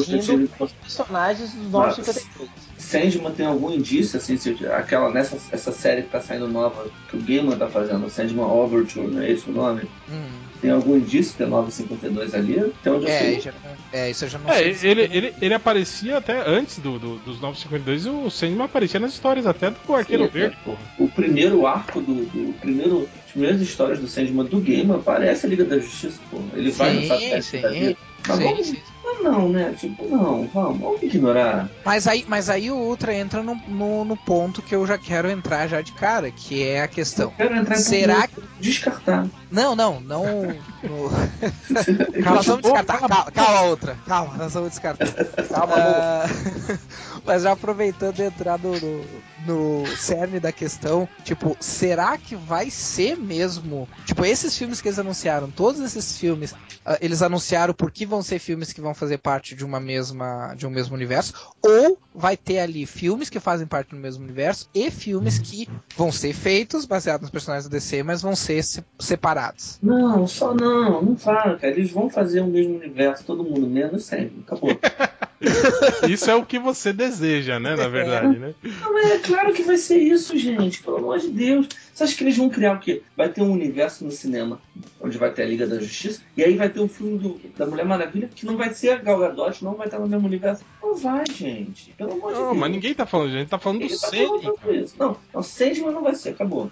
interagindo 0.00 0.48
com 0.58 0.64
os 0.64 0.72
personagens 0.72 1.50
dos 1.52 1.70
novos 1.70 1.96
Mas- 1.98 2.06
52. 2.06 2.50
Sandman 2.96 3.32
tem 3.32 3.46
algum 3.46 3.70
indício, 3.72 4.16
assim, 4.18 4.36
se 4.36 4.56
aquela, 4.66 5.10
nessa 5.12 5.36
essa 5.52 5.72
série 5.72 6.02
que 6.02 6.10
tá 6.10 6.20
saindo 6.20 6.48
nova, 6.48 6.88
que 7.08 7.16
o 7.16 7.20
Gaiman 7.20 7.56
tá 7.58 7.68
fazendo, 7.68 8.08
Sandman 8.08 8.44
Overture, 8.46 9.06
não 9.08 9.22
é 9.22 9.30
esse 9.30 9.48
o 9.48 9.52
nome? 9.52 9.82
Hum. 10.08 10.26
Tem 10.60 10.70
algum 10.70 10.96
indício 10.96 11.36
ter 11.36 11.46
952 11.46 12.34
ali? 12.34 12.58
Até 12.58 12.90
onde 12.90 13.04
eu 13.04 13.10
É, 13.10 13.18
sei. 13.18 13.40
já- 13.40 13.52
é, 13.92 14.10
isso 14.10 14.24
eu 14.24 14.28
já 14.28 14.38
não 14.38 14.50
É, 14.50 14.72
sei. 14.74 14.90
ele, 14.90 15.02
ele, 15.02 15.34
ele 15.40 15.54
aparecia 15.54 16.16
até 16.16 16.48
antes 16.48 16.78
do, 16.78 16.98
do- 16.98 17.18
dos 17.18 17.38
952 17.40 18.06
e 18.06 18.08
o 18.08 18.30
Sandman 18.30 18.64
aparecia 18.64 18.98
nas 18.98 19.12
histórias 19.12 19.46
até 19.46 19.70
do 19.70 19.94
Arqueiro 19.94 20.24
Sim, 20.24 20.30
Verde, 20.30 20.56
porra. 20.64 20.78
O 20.98 21.08
primeiro 21.08 21.66
arco 21.66 22.00
do. 22.00 22.14
do 22.24 22.54
primeiro, 22.54 23.06
as 23.26 23.32
primeiras 23.32 23.60
histórias 23.60 23.98
do 24.00 24.08
Sandman 24.08 24.46
do 24.46 24.58
Gaiman 24.60 24.96
aparece 24.96 25.44
a 25.44 25.48
Liga 25.48 25.64
da 25.64 25.78
Justiça, 25.78 26.18
pô. 26.30 26.40
Ele 26.54 26.70
vai 26.70 26.94
no 26.94 27.02
Sim, 27.02 27.08
satélite 27.08 27.42
sim. 27.42 27.60
da 27.60 27.68
vida. 27.68 27.96
Mas 28.26 28.38
Sim, 28.38 28.42
vamos, 28.44 28.66
sim. 28.66 28.78
Não, 29.22 29.48
né? 29.48 29.74
Tipo, 29.78 30.06
não, 30.08 30.46
vamos, 30.52 30.80
vamos 30.80 31.02
ignorar. 31.02 31.68
Mas 31.84 32.06
aí, 32.06 32.24
mas 32.28 32.48
aí 32.50 32.70
o 32.70 32.76
Ultra 32.76 33.14
entra 33.14 33.42
no, 33.42 33.54
no, 33.68 34.04
no 34.04 34.16
ponto 34.16 34.62
que 34.62 34.74
eu 34.74 34.86
já 34.86 34.96
quero 34.98 35.30
entrar 35.30 35.66
já 35.68 35.80
de 35.80 35.92
cara, 35.92 36.30
que 36.30 36.62
é 36.62 36.82
a 36.82 36.88
questão. 36.88 37.30
Quero 37.36 37.54
entrar 37.56 37.76
Será 37.76 38.28
ponto 38.28 38.46
descartar. 38.60 39.26
Não, 39.50 39.76
não, 39.76 40.00
não. 40.00 40.24
no- 40.82 41.10
Calma, 42.22 42.36
nós 42.36 42.46
vamos 42.46 42.62
descartar. 42.62 42.98
Calma, 42.98 43.30
calma, 43.32 43.60
outra. 43.62 43.96
Calma, 44.06 44.34
nós 44.36 44.52
vamos 44.54 44.70
descartar. 44.70 45.06
Calma, 45.48 45.74
Ah, 45.76 46.26
Mas 47.24 47.42
já 47.42 47.52
aproveitando 47.52 48.20
entrar 48.20 48.58
no, 48.58 48.72
no, 48.78 49.04
no 49.46 49.86
cerne 49.96 50.38
da 50.40 50.52
questão, 50.52 51.08
tipo, 51.24 51.56
será 51.60 52.16
que 52.16 52.36
vai 52.36 52.70
ser 52.70 53.16
mesmo? 53.16 53.88
Tipo, 54.04 54.24
esses 54.24 54.56
filmes 54.56 54.80
que 54.80 54.88
eles 54.88 54.98
anunciaram, 54.98 55.50
todos 55.50 55.80
esses 55.80 56.16
filmes, 56.16 56.54
ah, 56.84 56.96
eles 57.00 57.22
anunciaram 57.22 57.74
porque 57.74 58.06
vão 58.06 58.22
ser 58.22 58.38
filmes 58.38 58.72
que 58.72 58.80
vão 58.80 58.94
fazer 58.94 59.05
parte 59.16 59.54
de 59.54 59.64
uma 59.64 59.78
mesma, 59.78 60.54
de 60.56 60.66
um 60.66 60.70
mesmo 60.70 60.94
universo, 60.94 61.32
ou 61.62 61.98
vai 62.14 62.36
ter 62.36 62.58
ali 62.58 62.84
filmes 62.86 63.30
que 63.30 63.38
fazem 63.38 63.66
parte 63.66 63.90
do 63.90 63.96
mesmo 63.96 64.24
universo 64.24 64.68
e 64.74 64.90
filmes 64.90 65.38
que 65.38 65.68
vão 65.96 66.10
ser 66.10 66.32
feitos 66.32 66.84
baseados 66.84 67.22
nos 67.22 67.30
personagens 67.30 67.68
da 67.68 67.76
DC, 67.76 68.02
mas 68.02 68.22
vão 68.22 68.34
ser 68.34 68.62
se- 68.64 68.84
separados. 68.98 69.78
Não, 69.82 70.26
só 70.26 70.54
não, 70.54 71.02
não 71.02 71.16
fala, 71.16 71.56
cara. 71.56 71.72
Eles 71.72 71.90
vão 71.90 72.10
fazer 72.10 72.40
o 72.40 72.46
mesmo 72.46 72.76
universo, 72.76 73.24
todo 73.24 73.44
mundo, 73.44 73.66
menos 73.66 74.04
Sandman. 74.04 74.42
Acabou. 74.46 74.70
Isso 76.08 76.30
é 76.30 76.34
o 76.34 76.44
que 76.46 76.58
você 76.58 76.92
deseja, 76.92 77.58
né? 77.60 77.76
Na 77.76 77.88
verdade, 77.88 78.38
né? 78.38 78.54
Não, 78.62 78.98
é 78.98 79.18
claro 79.18 79.52
que 79.52 79.62
vai 79.62 79.76
ser 79.76 79.98
isso, 79.98 80.36
gente. 80.38 80.82
Pelo 80.82 80.96
amor 80.98 81.18
de 81.18 81.28
Deus. 81.28 81.68
Você 81.92 82.04
acha 82.04 82.14
que 82.16 82.24
eles 82.24 82.36
vão 82.36 82.48
criar 82.48 82.74
o 82.74 82.78
quê? 82.80 83.02
Vai 83.16 83.28
ter 83.28 83.42
um 83.42 83.50
universo 83.52 84.04
no 84.04 84.10
cinema, 84.10 84.60
onde 85.00 85.16
vai 85.18 85.30
ter 85.32 85.42
a 85.42 85.46
Liga 85.46 85.66
da 85.66 85.78
Justiça, 85.78 86.20
e 86.36 86.42
aí 86.44 86.54
vai 86.54 86.68
ter 86.68 86.80
o 86.80 86.88
filme 86.88 87.18
do- 87.18 87.40
da 87.56 87.66
Mulher 87.66 87.84
Maravilha, 87.86 88.28
que 88.34 88.44
não 88.44 88.56
vai 88.56 88.72
ser 88.74 88.90
a 88.90 88.96
Gal 88.96 89.18
Gadot, 89.18 89.64
não 89.64 89.74
vai 89.74 89.86
estar 89.86 89.98
no 89.98 90.06
mesmo 90.06 90.26
universo. 90.26 90.62
Não 90.82 90.94
vai, 90.94 91.24
gente. 91.30 91.92
Pelo 91.96 92.12
amor 92.12 92.32
de 92.32 92.38
Não, 92.38 92.46
Deus. 92.48 92.58
mas 92.58 92.70
ninguém 92.70 92.94
tá 92.94 93.06
falando, 93.06 93.30
gente. 93.32 93.48
Tá 93.48 93.58
falando 93.58 93.78
do 93.78 93.84
Ele 93.84 93.96
tá 93.98 94.06
Sandman. 94.08 94.84
Não, 94.98 95.16
não, 95.34 95.42
Sandman 95.42 95.90
não 95.92 96.02
vai 96.02 96.14
ser, 96.14 96.30
acabou. 96.30 96.70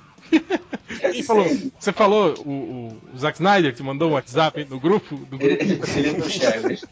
Esquece 0.91 1.13
Quem 1.13 1.23
falou? 1.23 1.47
Você 1.79 1.93
falou 1.93 2.35
o, 2.45 2.51
o, 2.51 3.01
o 3.15 3.19
Zack 3.19 3.39
Snyder 3.39 3.75
te 3.75 3.83
mandou 3.83 4.11
um 4.11 4.13
WhatsApp 4.15 4.61
aí 4.61 4.67
no 4.69 4.79
grupo? 4.79 5.17
Do 5.17 5.37
Ele, 5.43 5.57
grupo 5.57 5.87
ele, 5.91 5.99
ele 5.99 6.09
é 6.11 6.13
do 6.15 6.31
Chagas. 6.31 6.85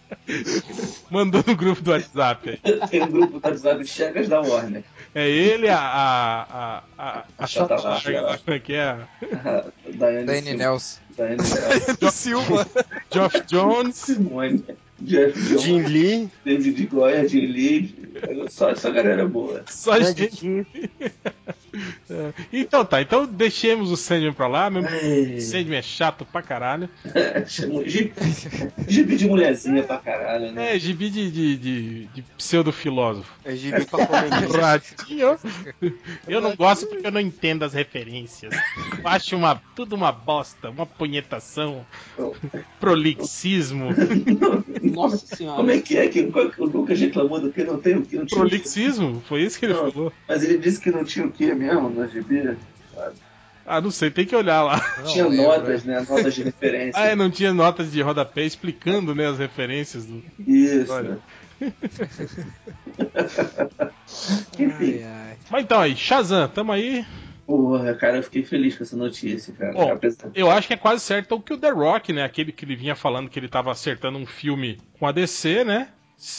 mandou 1.10 1.44
no 1.46 1.56
grupo 1.56 1.82
do 1.82 1.90
WhatsApp. 1.90 2.58
aí. 2.62 2.88
Tem 2.88 3.02
um 3.02 3.10
grupo 3.10 3.38
do 3.38 3.46
WhatsApp 3.48 3.82
de 3.82 3.88
Chagas 3.90 4.28
da 4.28 4.40
Warner. 4.40 4.82
É 5.14 5.28
ele, 5.28 5.68
a. 5.68 5.78
a. 5.78 6.42
a. 6.48 6.82
a, 7.18 7.24
A 7.38 7.46
Chata 7.46 7.76
Larga. 7.76 8.38
Como 8.44 8.56
é 8.56 8.58
que 8.58 8.74
é? 8.74 8.82
A 8.88 9.64
Daiane 9.94 10.54
Nelson. 10.54 11.00
Daiane 11.16 11.36
Nelson. 12.00 12.10
Silva. 12.10 12.66
Geoff 13.10 13.42
Jones. 13.46 13.96
Simone. 13.96 14.64
Jeff 15.00 15.36
Jones. 15.48 15.62
Jim 15.64 15.82
Lee, 15.82 16.30
David 16.44 16.86
Goya, 16.86 17.28
Jim 17.28 17.46
Lee. 17.46 17.94
Só 18.48 18.70
essa 18.70 18.88
galera 18.88 19.26
boa. 19.26 19.64
Só 19.66 19.94
Andy 19.94 20.30
gente. 20.30 20.66
É. 22.10 22.32
Então 22.52 22.84
tá, 22.84 23.00
então 23.00 23.26
deixemos 23.26 23.90
o 23.90 23.96
Sandman 23.96 24.32
pra 24.32 24.46
lá. 24.46 24.70
Mesmo. 24.70 24.88
Ai. 24.88 25.40
Sandman 25.40 25.78
é 25.78 25.82
chato 25.82 26.24
pra 26.24 26.42
caralho. 26.42 26.88
Gibi 27.86 28.12
gibi 28.88 29.16
de 29.16 29.28
mulherzinha 29.28 29.82
pra 29.82 29.98
caralho, 29.98 30.52
né? 30.52 30.74
É, 30.74 30.78
gibi 30.78 31.10
de, 31.10 31.30
de, 31.30 31.56
de, 31.56 32.06
de 32.06 32.22
pseudo-filósofo. 32.36 33.30
É 33.44 33.54
gibi 33.54 33.84
pra. 33.84 34.04
Ratinho. 34.60 35.36
Eu 36.26 36.40
não 36.40 36.54
gosto 36.54 36.86
porque 36.86 37.06
eu 37.06 37.10
não 37.10 37.20
entendo 37.20 37.64
as 37.64 37.72
referências. 37.72 38.54
Eu 38.98 39.08
acho 39.08 39.36
uma, 39.36 39.60
tudo 39.74 39.94
uma 39.94 40.12
bosta, 40.12 40.70
uma 40.70 40.86
punhetação, 40.86 41.84
prolixismo. 42.80 43.88
Nossa 44.82 45.36
senhora. 45.36 45.56
Como 45.56 45.70
é 45.70 45.80
que 45.80 45.96
é 45.96 46.08
que, 46.08 46.20
o 46.20 46.64
Lucas 46.64 47.00
reclamou 47.00 47.40
do 47.40 47.52
que 47.52 47.64
não 47.64 47.78
tem 47.78 47.96
o 47.96 48.02
que 48.02 48.16
não 48.16 48.26
tinha? 48.26 48.40
Prolixismo? 48.40 49.22
Foi 49.28 49.42
isso 49.42 49.58
que 49.58 49.66
ele 49.66 49.74
Não. 49.74 49.90
falou. 49.90 50.12
Mas 50.28 50.42
ele 50.42 50.58
disse 50.58 50.80
que 50.80 50.90
não 50.90 51.04
tinha 51.04 51.26
o 51.26 51.30
que 51.30 51.52
mesmo 51.62 51.88
no 51.90 52.08
gibi? 52.08 52.56
Ah, 53.64 53.80
não 53.80 53.90
sei, 53.90 54.10
tem 54.10 54.26
que 54.26 54.34
olhar 54.34 54.62
lá. 54.62 54.80
tinha 55.06 55.26
lembro. 55.26 55.46
notas, 55.46 55.84
né? 55.84 56.04
Notas 56.08 56.34
de 56.34 56.42
referência. 56.42 57.00
Ah, 57.00 57.06
é, 57.06 57.16
não 57.16 57.30
tinha 57.30 57.54
notas 57.54 57.92
de 57.92 58.02
rodapé 58.02 58.42
explicando 58.42 59.14
né, 59.14 59.26
as 59.28 59.38
referências 59.38 60.04
do. 60.04 60.22
Isso. 60.46 60.92
Olha. 60.92 61.18
Enfim. 64.58 65.02
Ai, 65.02 65.04
ai. 65.04 65.36
Mas 65.48 65.62
então 65.62 65.80
aí, 65.80 65.94
Shazam, 65.94 66.48
tamo 66.48 66.72
aí. 66.72 67.06
Porra, 67.46 67.94
cara, 67.94 68.16
eu 68.16 68.22
fiquei 68.22 68.44
feliz 68.44 68.76
com 68.76 68.84
essa 68.84 68.96
notícia, 68.96 69.52
cara. 69.54 69.72
Bom, 69.72 69.98
Eu 70.34 70.50
acho 70.50 70.66
que 70.66 70.74
é 70.74 70.76
quase 70.76 71.02
certo 71.02 71.34
o 71.34 71.40
que 71.40 71.52
o 71.52 71.58
The 71.58 71.70
Rock, 71.70 72.12
né? 72.12 72.24
Aquele 72.24 72.52
que 72.52 72.64
ele 72.64 72.76
vinha 72.76 72.94
falando 72.96 73.28
que 73.28 73.38
ele 73.38 73.48
tava 73.48 73.70
acertando 73.70 74.18
um 74.18 74.26
filme 74.26 74.80
com 74.98 75.06
a 75.06 75.12
DC, 75.12 75.64
né? 75.64 75.88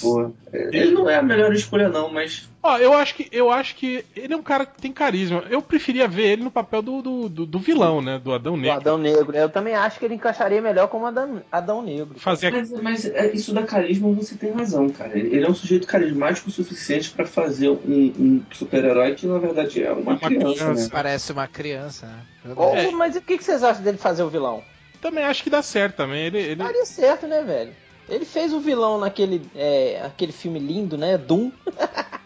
Porra, 0.02 0.32
ele 0.54 0.92
não 0.92 1.10
é 1.10 1.16
a 1.18 1.22
melhor 1.22 1.54
escolha, 1.54 1.90
não, 1.90 2.10
mas. 2.10 2.48
Ó, 2.62 2.78
eu 2.78 2.94
acho 2.94 3.16
que 3.16 3.28
eu 3.34 3.52
acho 3.52 3.76
que 3.76 4.06
ele 4.16 4.34
é 4.34 4.38
um 4.38 4.42
cara 4.42 4.66
que 4.66 4.82
tem 4.82 4.94
carisma. 4.94 5.44
Eu 5.50 5.62
preferia 5.62 6.08
ver 6.08 6.28
ele 6.32 6.44
no 6.44 6.50
papel 6.50 6.82
do, 6.82 7.02
do, 7.02 7.28
do- 7.28 7.46
do 7.46 7.60
vilão, 7.60 8.02
né? 8.02 8.18
Do 8.18 8.34
Adão 8.34 8.56
Negro. 8.56 8.78
Adão 8.78 8.98
Negro. 8.98 9.36
Eu 9.36 9.50
também 9.50 9.76
acho 9.76 10.00
que 10.00 10.06
ele 10.06 10.14
encaixaria 10.16 10.62
melhor 10.62 10.88
como 10.88 11.06
Adão, 11.06 11.42
Adão 11.52 11.82
Negro. 11.82 12.18
Fazer 12.18 12.52
Mas, 12.54 12.72
mas 12.82 13.06
é, 13.06 13.30
isso 13.34 13.54
da 13.54 13.64
carisma 13.64 14.10
você 14.14 14.36
tem 14.36 14.54
razão, 14.54 14.88
cara. 14.90 15.18
Ele 15.20 15.44
é 15.46 15.50
um 15.50 15.54
sujeito 15.56 15.86
carismático 15.86 16.48
o 16.48 16.52
suficiente 16.54 17.12
pra 17.12 17.26
fazer 17.26 17.68
um, 17.68 18.14
um 18.18 18.42
super-herói 18.54 19.16
que 19.16 19.28
na 19.28 19.38
verdade 19.38 19.84
é 19.84 19.92
uma, 19.92 20.12
Uma 20.14 20.18
criança, 20.18 20.54
criança. 20.64 20.84
né? 20.86 20.90
Parece 20.90 21.32
uma 21.34 21.48
criança, 21.50 22.06
né? 22.46 22.54
Ou- 22.56 22.74
É. 22.74 22.90
Mas 22.92 23.18
o 23.18 23.22
que 23.22 23.38
que 23.38 23.44
vocês 23.44 23.62
acham 23.62 23.84
dele 23.84 23.98
fazer 23.98 24.24
o 24.24 24.30
vilão? 24.30 24.64
também 25.02 25.26
acho 25.26 25.44
que 25.44 25.50
dá 25.50 25.62
certo 25.62 25.98
também. 25.98 26.28
Ele, 26.28 26.38
ele... 26.38 26.56
Daria 26.56 26.86
certo, 26.86 27.28
né, 27.28 27.42
velho? 27.44 27.74
Ele 28.10 28.26
fez 28.26 28.54
o 28.54 28.60
vilão 28.60 29.00
naquele 29.00 29.42
é, 29.56 30.02
aquele 30.06 30.32
filme 30.32 30.60
lindo, 30.60 30.98
né? 30.98 31.18
Doom. 31.18 31.52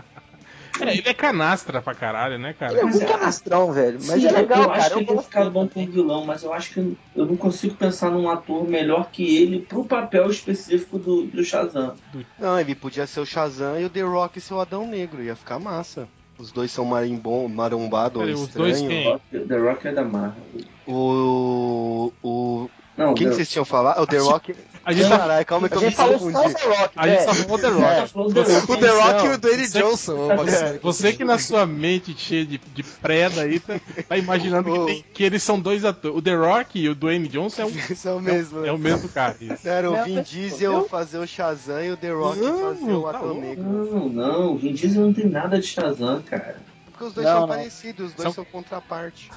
É, 0.81 0.97
ele 0.97 1.09
é 1.09 1.15
canastra 1.15 1.83
pra 1.83 1.95
caralho, 1.95 2.39
né, 2.39 2.49
Ele 2.49 2.51
é 2.51 2.55
cara? 2.55 2.85
Mas 2.85 2.97
muito 2.97 3.09
é- 3.09 3.13
canastrão, 3.13 3.73
velho. 3.73 3.99
Mas 4.07 4.21
Sim, 4.23 4.27
é 4.27 4.33
legal, 4.33 4.63
eu 4.63 4.69
cara. 4.69 4.81
acho 4.81 4.89
que 4.91 4.95
Eu 4.97 5.01
ele 5.03 5.13
ia 5.13 5.23
ficar 5.23 5.51
bom 5.51 5.69
como 5.69 5.87
vilão, 5.87 6.25
mas 6.25 6.43
eu 6.43 6.53
acho 6.53 6.73
que 6.73 6.81
eu 7.15 7.27
não 7.27 7.37
consigo 7.37 7.75
pensar 7.75 8.11
num 8.11 8.29
ator 8.29 8.67
melhor 8.67 9.11
que 9.11 9.37
ele 9.37 9.61
pro 9.61 9.85
papel 9.85 10.31
específico 10.31 10.99
do, 10.99 11.25
do 11.27 11.45
Shazam. 11.45 11.95
Não, 12.39 12.59
ele 12.59 12.75
podia 12.75 13.07
ser 13.07 13.21
o 13.21 13.27
Shazam 13.27 13.79
e 13.79 13.85
o 13.85 13.91
The 13.91 14.01
Rock 14.01 14.41
ser 14.41 14.55
o 14.55 14.61
Adão 14.61 14.87
Negro. 14.87 15.23
Ia 15.23 15.37
ficar 15.37 15.59
massa. 15.59 16.09
Os 16.39 16.51
dois 16.51 16.73
são 16.73 16.87
marimbom, 16.87 17.47
marombado 17.49 18.19
ou 18.19 18.25
Peraí, 18.27 18.35
os 18.35 18.49
dois 18.49 18.81
estranho. 18.81 19.21
quem? 19.31 19.47
The 19.47 19.59
Rock 19.59 19.87
é 19.89 19.93
da 19.93 20.03
Marvel. 20.05 20.43
O. 20.87 22.13
O. 22.23 22.29
Não, 23.07 23.15
Quem 23.15 23.29
The- 23.29 23.35
vocês 23.35 23.49
tinham 23.51 23.65
falado? 23.65 24.01
O 24.03 24.07
The 24.07 24.19
Rock. 24.19 24.55
A 24.85 24.93
gente 24.93 25.09
tá, 25.09 25.17
Caralho, 25.19 25.47
calma 25.47 25.69
que 25.69 25.75
A 25.75 25.77
eu 25.77 25.81
me 25.83 25.87
gente 25.87 25.97
falou 25.97 26.19
só 26.19 26.25
confundi. 26.25 26.39
o 26.51 26.55
The 26.59 26.67
Rock, 26.77 26.93
a 26.97 27.09
gente 27.09 27.19
é. 27.19 27.23
só 27.25 27.35
falou 27.35 27.59
The 27.59 27.67
É, 27.67 27.71
Rock. 27.71 28.09
falou 28.13 28.33
The 28.35 28.41
Rock. 28.43 28.73
O 28.73 28.77
The 28.77 28.89
Rock 28.89 29.25
e 29.25 29.29
o 29.29 29.39
Dwayne 29.39 29.67
você- 29.69 29.79
Johnson. 29.81 30.27
Marcelo. 30.37 30.79
Você 30.83 31.13
que 31.13 31.25
na 31.25 31.39
sua 31.39 31.67
mente 31.67 32.15
cheia 32.19 32.45
de, 32.45 32.59
de 32.59 32.83
preda 32.83 33.43
aí 33.43 33.61
tá, 33.61 33.81
tá 34.09 34.17
imaginando 34.19 34.73
que, 34.73 34.87
tem- 34.87 35.05
que 35.15 35.23
eles 35.23 35.41
são 35.41 35.61
dois 35.61 35.85
atores. 35.85 36.17
O 36.17 36.21
The 36.21 36.35
Rock 36.35 36.81
e 36.81 36.89
o 36.89 36.97
Dwayne 36.97 37.29
Johnson 37.29 37.63
é, 37.63 37.65
um, 37.67 37.69
Isso 37.69 38.09
é 38.09 38.13
o 38.13 38.21
mesmo. 38.21 38.67
é 38.67 38.73
o 38.73 38.79
mesmo 38.79 39.09
cara. 39.09 39.37
Isso. 39.41 39.69
Era 39.69 39.89
o 39.89 40.03
Vin 40.05 40.17
mas- 40.17 40.29
Diesel 40.29 40.73
eu- 40.73 40.89
fazer 40.89 41.19
o 41.19 41.27
Shazam 41.29 41.85
e 41.85 41.93
o 41.93 41.97
The 41.97 42.11
Rock 42.11 42.41
Não, 42.41 42.59
fazer 42.75 42.93
o 42.93 43.03
tá 43.03 43.09
Adão 43.11 43.25
louco. 43.29 43.41
Negro. 43.41 43.63
Não, 43.65 44.09
não, 44.09 44.57
Vin 44.57 44.73
Diesel 44.73 45.03
não 45.03 45.13
tem 45.13 45.29
nada 45.29 45.61
de 45.61 45.67
Shazam, 45.69 46.21
cara. 46.23 46.57
Porque 47.03 47.07
os 47.09 47.13
dois 47.15 47.27
Não, 47.27 47.33
são 47.33 47.41
não. 47.41 47.49
parecidos, 47.49 48.07
os 48.11 48.15
dois 48.15 48.23
São- 48.27 48.33
são, 48.33 48.45
contraparte. 48.45 49.31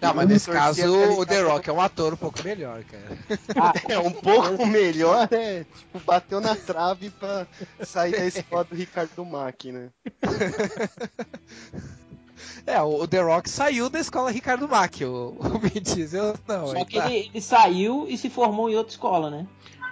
Não, 0.00 0.14
mas 0.14 0.28
nesse 0.28 0.50
caso 0.50 0.82
o 1.18 1.24
The 1.24 1.40
Rock 1.42 1.70
é 1.70 1.72
um 1.72 1.80
ator 1.80 2.14
um 2.14 2.16
pouco 2.16 2.42
melhor, 2.42 2.82
cara. 2.84 3.18
Ah, 3.56 3.72
É 3.88 3.98
um 3.98 4.10
pouco 4.10 4.66
melhor, 4.66 5.28
é 5.30 5.64
tipo, 5.64 6.00
bateu 6.00 6.40
na 6.40 6.56
trave 6.56 7.10
pra 7.10 7.46
sair 7.82 8.12
da 8.12 8.26
escola 8.26 8.64
do 8.64 8.74
Ricardo 8.74 9.24
Mack, 9.24 9.70
né? 9.70 9.90
É, 12.66 12.80
o 12.80 13.06
The 13.08 13.20
Rock 13.22 13.50
saiu 13.50 13.88
da 13.90 13.98
escola 13.98 14.30
Ricardo 14.30 14.68
Mack, 14.68 15.04
o, 15.04 15.36
o 15.38 15.58
Vin 15.58 15.80
Diesel 15.80 16.34
não. 16.46 16.68
Só 16.68 16.84
que 16.84 16.96
tá- 16.98 17.10
ele, 17.10 17.28
ele 17.32 17.40
saiu 17.40 18.06
e 18.08 18.16
se 18.16 18.30
formou 18.30 18.70
em 18.70 18.76
outra 18.76 18.92
escola, 18.92 19.30
né? 19.30 19.46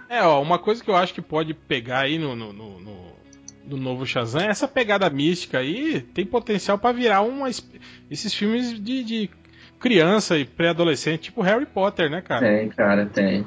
É, 0.09 0.23
ó, 0.23 0.41
uma 0.41 0.59
coisa 0.59 0.83
que 0.83 0.89
eu 0.91 0.97
acho 0.97 1.13
que 1.15 1.21
pode 1.23 1.53
pegar 1.55 2.01
aí 2.01 2.17
no, 2.19 2.35
no, 2.37 2.53
no, 2.53 2.81
no- 2.81 3.13
no 3.67 3.77
novo 3.77 4.05
Shazam 4.07 4.43
essa 4.43 4.67
pegada 4.67 5.09
mística 5.11 5.59
aí 5.59 6.01
tem 6.01 6.25
potencial 6.27 6.79
pra 6.79 6.93
virar 6.93 7.21
uma, 7.23 7.49
es- 7.49 7.69
esses 8.11 8.35
filmes 8.35 8.81
de, 8.83 9.03
de 9.05 9.31
criança 9.79 10.37
e 10.39 10.45
pré-adolescente, 10.45 11.25
tipo 11.25 11.41
Harry 11.43 11.67
Potter, 11.67 12.11
né, 12.11 12.21
cara? 12.21 12.47
Tem, 12.47 12.69
cara, 12.69 13.07
tem. 13.07 13.47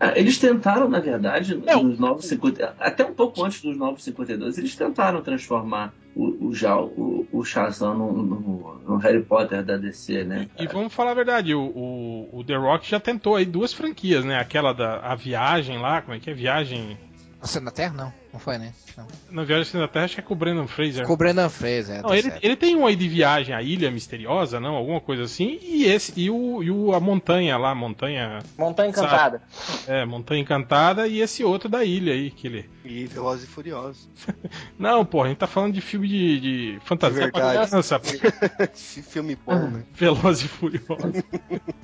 Ah, 0.00 0.12
eles 0.16 0.36
tentaram, 0.36 0.88
na 0.88 0.98
verdade, 0.98 1.62
É, 1.64 1.76
nos 1.76 1.96
novos 1.96 2.26
50, 2.26 2.74
até 2.80 3.04
um 3.04 3.14
pouco 3.14 3.44
antes 3.44 3.62
dos 3.62 3.76
novos 3.76 4.02
52, 4.02 4.58
eles 4.58 4.74
tentaram 4.74 5.22
transformar 5.22 5.94
o, 6.16 6.48
o, 6.48 6.52
Já- 6.54 6.76
o, 6.80 7.24
o 7.30 7.44
Shazam 7.44 7.94
no, 7.96 8.12
no- 8.12 8.80
no 8.84 8.96
Harry 8.96 9.22
Potter 9.22 9.62
da 9.64 9.76
DC, 9.76 10.24
né? 10.24 10.48
E 10.58 10.66
vamos 10.66 10.92
falar 10.92 11.12
a 11.12 11.14
verdade, 11.14 11.54
o, 11.54 11.60
o, 11.62 12.38
o 12.40 12.44
The 12.44 12.56
Rock 12.56 12.90
já 12.90 12.98
tentou 12.98 13.36
aí 13.36 13.44
duas 13.44 13.72
franquias, 13.72 14.24
né? 14.24 14.36
Aquela 14.40 14.72
da 14.72 14.98
a 14.98 15.14
viagem 15.14 15.78
lá, 15.78 16.02
como 16.02 16.16
é 16.16 16.18
que 16.20 16.30
é? 16.30 16.34
Viagem. 16.34 16.98
Você 17.42 17.58
na 17.58 17.72
Terra? 17.72 17.92
Não, 17.92 18.14
não 18.32 18.38
foi, 18.38 18.56
né? 18.56 18.72
Não. 18.96 19.06
Na 19.28 19.42
Viagem 19.42 19.72
da 19.80 19.88
Terra, 19.88 20.04
acho 20.04 20.14
que 20.14 20.20
é 20.20 20.22
com 20.22 20.32
o 20.32 20.36
Brendan 20.36 20.68
Fraser. 20.68 21.04
Com 21.04 21.14
o 21.14 21.16
Brendan 21.16 21.48
Fraser, 21.48 21.96
é, 21.96 22.02
Não, 22.02 22.10
tá 22.10 22.16
ele, 22.16 22.32
ele 22.40 22.56
tem 22.56 22.76
um 22.76 22.86
aí 22.86 22.94
de 22.94 23.08
viagem, 23.08 23.52
a 23.52 23.60
Ilha 23.60 23.90
Misteriosa, 23.90 24.60
não? 24.60 24.76
Alguma 24.76 25.00
coisa 25.00 25.24
assim. 25.24 25.58
E 25.60 25.84
esse, 25.84 26.12
e 26.16 26.30
o, 26.30 26.62
e 26.62 26.70
o 26.70 26.94
a 26.94 27.00
montanha 27.00 27.58
lá, 27.58 27.74
montanha. 27.74 28.38
Montanha 28.56 28.90
Encantada. 28.90 29.42
É, 29.88 30.04
Montanha 30.04 30.40
Encantada 30.40 31.08
e 31.08 31.20
esse 31.20 31.42
outro 31.42 31.68
da 31.68 31.84
ilha 31.84 32.12
aí, 32.12 32.30
que 32.30 32.46
ele. 32.46 32.70
E 32.84 33.06
Velozes 33.06 33.44
e 33.44 33.48
Furiosos. 33.48 34.08
Não, 34.78 35.04
pô, 35.04 35.24
a 35.24 35.28
gente 35.28 35.38
tá 35.38 35.48
falando 35.48 35.74
de 35.74 35.80
filme 35.80 36.06
de, 36.06 36.40
de 36.40 36.78
fantasia 36.84 37.26
De 37.26 37.32
pra 37.32 37.50
criança, 37.50 37.98
pô. 37.98 38.08
Esse 38.72 39.02
filme 39.02 39.36
bom, 39.44 39.68
né? 39.68 39.82
Velozes 39.92 40.44
e 40.44 40.48
Furiosos. 40.48 41.22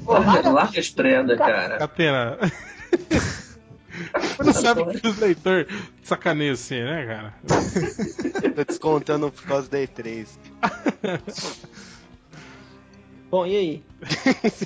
Larga, 0.06 0.50
larga 0.50 0.78
as 0.78 0.88
prenda, 0.88 1.36
cara. 1.36 1.78
Catena. 1.78 2.38
Você 4.36 4.42
não 4.44 4.52
sabe 4.52 5.00
que 5.00 5.06
os 5.06 5.18
leitores 5.18 5.66
sacaneiam 6.02 6.54
assim, 6.54 6.82
né, 6.82 7.06
cara? 7.06 7.34
Tô 8.54 8.64
descontando 8.64 9.30
por 9.30 9.44
causa 9.44 9.68
da 9.68 9.78
E3. 9.78 10.26
Bom, 13.30 13.46
e 13.46 13.56
aí? 13.56 13.84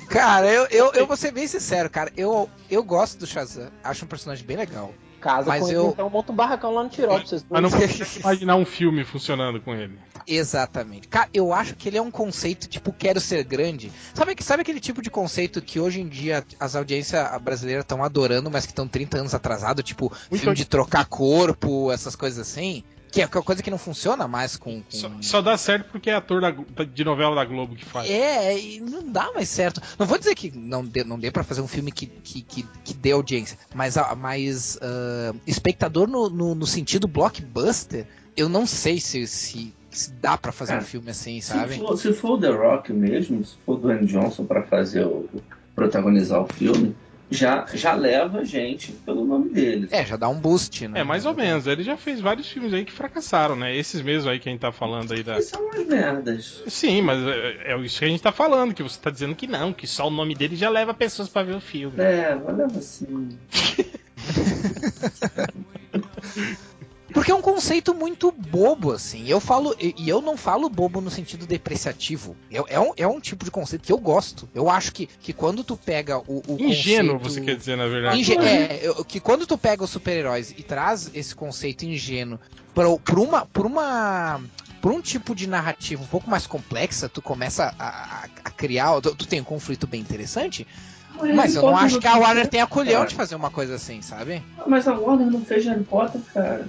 Cara, 0.09 0.47
eu, 0.47 0.65
eu, 0.67 0.93
eu 0.93 1.05
vou 1.05 1.17
ser 1.17 1.31
bem 1.31 1.47
sincero, 1.47 1.89
cara. 1.89 2.11
Eu, 2.15 2.49
eu 2.69 2.81
gosto 2.81 3.19
do 3.19 3.27
Shazam. 3.27 3.69
Acho 3.83 4.05
um 4.05 4.07
personagem 4.07 4.45
bem 4.45 4.55
legal. 4.55 4.93
Casa 5.23 5.47
Mas 5.47 5.63
com 5.63 5.71
eu- 5.71 5.81
ele, 5.83 5.89
então 5.93 6.09
monta 6.09 6.31
um 6.33 6.35
barracão 6.35 6.73
lá 6.73 6.83
no 6.83 6.89
Tirol 6.89 7.15
pra 7.15 7.25
vocês 7.25 7.45
Mas 7.49 7.61
não 7.61 7.71
consigo 7.71 8.19
imaginar 8.19 8.55
um 8.57 8.65
filme 8.65 9.05
funcionando 9.05 9.61
com 9.61 9.73
ele. 9.73 9.97
Exatamente. 10.27 11.07
Cara, 11.07 11.29
eu 11.33 11.53
acho 11.53 11.75
que 11.75 11.87
ele 11.87 11.97
é 11.97 12.01
um 12.01 12.11
conceito 12.11 12.67
tipo 12.67 12.91
quero 12.91 13.19
ser 13.21 13.43
grande. 13.45 13.91
Sabe, 14.13 14.35
sabe 14.41 14.61
aquele 14.61 14.79
tipo 14.81 15.01
de 15.01 15.09
conceito 15.09 15.61
que 15.61 15.79
hoje 15.79 16.01
em 16.01 16.07
dia 16.09 16.43
as 16.59 16.75
audiências 16.75 17.25
brasileiras 17.41 17.83
estão 17.83 18.03
adorando, 18.03 18.51
mas 18.51 18.65
que 18.65 18.71
estão 18.73 18.87
30 18.87 19.17
anos 19.19 19.33
atrasado, 19.33 19.81
tipo 19.81 20.11
filme 20.31 20.55
de 20.55 20.65
trocar 20.65 21.05
corpo, 21.05 21.91
essas 21.91 22.15
coisas 22.15 22.39
assim? 22.39 22.83
Que 23.13 23.21
é 23.21 23.25
uma 23.31 23.43
coisa 23.43 23.61
que 23.61 23.69
não 23.69 23.77
funciona 23.77 24.27
mais 24.27 24.57
com. 24.57 24.81
com- 24.81 24.89
Só, 24.89 25.11
só 25.21 25.41
dá 25.41 25.55
certo 25.55 25.91
porque 25.91 26.09
é 26.09 26.15
ator 26.15 26.41
da- 26.41 26.83
de 26.83 27.03
novela 27.05 27.35
da 27.35 27.45
Globo 27.45 27.75
que 27.75 27.85
faz. 27.85 28.09
É, 28.09 28.57
e 28.59 28.79
não 28.79 29.07
dá 29.07 29.31
mais 29.33 29.47
certo. 29.49 29.79
Não 29.99 30.05
vou 30.07 30.17
dizer 30.17 30.33
que 30.33 30.49
não 30.57 30.83
dê, 30.83 31.03
não 31.03 31.19
dê 31.19 31.29
pra 31.29 31.43
fazer 31.43 31.61
um 31.61 31.67
filme 31.67 31.91
que, 31.91 32.07
que, 32.07 32.41
que, 32.41 32.63
que 32.83 32.93
dê 32.95 33.11
audiência, 33.11 33.55
mas, 33.75 33.95
mas 34.17 34.79
ah, 34.81 35.33
espectador 35.45 36.07
no, 36.09 36.27
no, 36.27 36.55
no 36.55 36.65
sentido 36.65 37.07
blockbuster, 37.07 38.07
eu 38.35 38.49
não 38.49 38.65
sei 38.65 38.99
se, 38.99 39.27
se, 39.27 39.71
se 39.91 40.11
dá 40.13 40.35
pra 40.35 40.51
fazer 40.51 40.73
um 40.73 40.77
Cara, 40.77 40.87
filme 40.87 41.11
assim, 41.11 41.39
Se 41.39 41.49
sabe? 41.49 41.77
for, 41.77 41.95
se 41.95 42.13
for 42.13 42.31
o 42.31 42.39
The 42.39 42.49
Rock 42.49 42.91
mesmo, 42.91 43.45
se 43.45 43.55
for 43.63 43.73
o 43.73 43.77
Dwayne 43.77 44.07
Johnson 44.07 44.43
para 44.45 44.63
fazer 44.63 45.05
o 45.05 45.29
protagonizar 45.75 46.41
o 46.41 46.47
filme, 46.47 46.95
já, 47.29 47.65
já 47.73 47.93
leva 47.93 48.45
gente 48.45 48.91
pelo 48.91 49.25
nome 49.25 49.49
dele. 49.49 49.87
É, 49.91 50.05
já 50.05 50.15
dá 50.15 50.29
um 50.29 50.39
boost, 50.39 50.87
né? 50.87 51.01
É, 51.01 51.03
mais 51.03 51.25
ou 51.25 51.33
menos. 51.33 51.67
Ele 51.67 51.83
já 51.83 51.97
fez 51.97 52.21
vários 52.21 52.49
filmes 52.49 52.73
aí 52.73 52.85
que 52.85 52.91
fracassaram, 52.91 53.55
né? 53.55 53.75
Esses 53.75 54.01
mesmos 54.01 54.27
aí 54.27 54.39
que 54.39 54.49
a 54.49 54.51
gente 54.51 54.61
tá 54.61 54.71
falando 54.71 55.13
aí 55.13 55.23
da. 55.23 55.39
Isso 55.39 55.49
são 55.49 55.65
umas 55.65 55.87
merdas. 55.87 56.63
Sim, 56.67 57.01
mas 57.01 57.25
é, 57.27 57.73
é 57.73 57.79
isso 57.79 57.99
que 57.99 58.05
a 58.05 58.09
gente 58.09 58.21
tá 58.21 58.31
falando, 58.31 58.73
que 58.73 58.83
você 58.83 58.99
tá 58.99 59.09
dizendo 59.09 59.35
que 59.35 59.47
não, 59.47 59.73
que 59.73 59.87
só 59.87 60.07
o 60.07 60.11
nome 60.11 60.35
dele 60.35 60.55
já 60.55 60.69
leva 60.69 60.93
pessoas 60.93 61.29
pra 61.29 61.43
ver 61.43 61.55
o 61.55 61.61
filme. 61.61 61.99
É, 61.99 62.35
leva 62.35 62.77
assim. 62.77 63.29
Porque 67.13 67.31
é 67.31 67.35
um 67.35 67.41
conceito 67.41 67.93
muito 67.93 68.31
bobo, 68.31 68.91
assim. 68.91 69.27
Eu 69.27 69.39
falo, 69.39 69.75
e 69.79 70.09
eu 70.09 70.19
não 70.21 70.35
falo 70.35 70.67
bobo 70.67 70.99
no 70.99 71.11
sentido 71.11 71.45
depreciativo. 71.45 72.35
É, 72.51 72.75
é, 72.75 72.79
um, 72.79 72.91
é 72.97 73.07
um 73.07 73.19
tipo 73.19 73.45
de 73.45 73.51
conceito 73.51 73.83
que 73.83 73.91
eu 73.91 73.97
gosto. 73.99 74.49
Eu 74.53 74.69
acho 74.69 74.91
que, 74.91 75.05
que 75.05 75.31
quando 75.31 75.63
tu 75.63 75.77
pega 75.77 76.17
o. 76.17 76.41
o 76.47 76.57
Ingênuo, 76.59 77.19
conceito- 77.19 77.33
você 77.35 77.41
quer 77.41 77.55
dizer, 77.55 77.75
na 77.77 77.87
verdade. 77.87 78.19
Inge- 78.19 78.33
é, 78.37 78.91
que 79.07 79.19
quando 79.19 79.45
tu 79.45 79.57
pega 79.57 79.83
os 79.83 79.89
super-heróis 79.91 80.51
e 80.57 80.63
traz 80.63 81.11
esse 81.13 81.35
conceito 81.35 81.83
ingênuo 81.85 82.39
pra, 82.73 82.85
por 82.97 83.19
uma. 83.19 83.45
Por 83.45 83.65
uma. 83.65 84.41
Por 84.81 84.91
um 84.91 84.99
tipo 84.99 85.33
de 85.33 85.47
narrativa 85.47 86.03
um 86.03 86.07
pouco 86.07 86.29
mais 86.29 86.45
complexa, 86.45 87.07
tu 87.07 87.21
começa 87.21 87.73
a, 87.79 87.87
a- 87.87 88.25
a 88.43 88.49
criar. 88.51 88.99
Tu, 89.01 89.15
tu 89.15 89.27
tem 89.27 89.39
um 89.39 89.43
conflito 89.45 89.87
bem 89.87 90.01
interessante, 90.01 90.67
mas 91.35 91.55
eu 91.55 91.61
não 91.61 91.77
acho 91.77 91.99
que 92.01 92.07
a 92.07 92.17
Warner 92.17 92.47
tenha 92.47 92.67
colhão 92.67 92.95
Cara. 92.95 93.07
de 93.07 93.15
fazer 93.15 93.35
uma 93.35 93.49
coisa 93.49 93.75
assim, 93.75 94.01
sabe? 94.01 94.43
Mas 94.67 94.87
a 94.87 94.93
Warner 94.97 95.27
não 95.31 95.45
fez 95.45 95.63
Harry 95.65 95.83
Potter, 95.85 96.19
cara. 96.33 96.67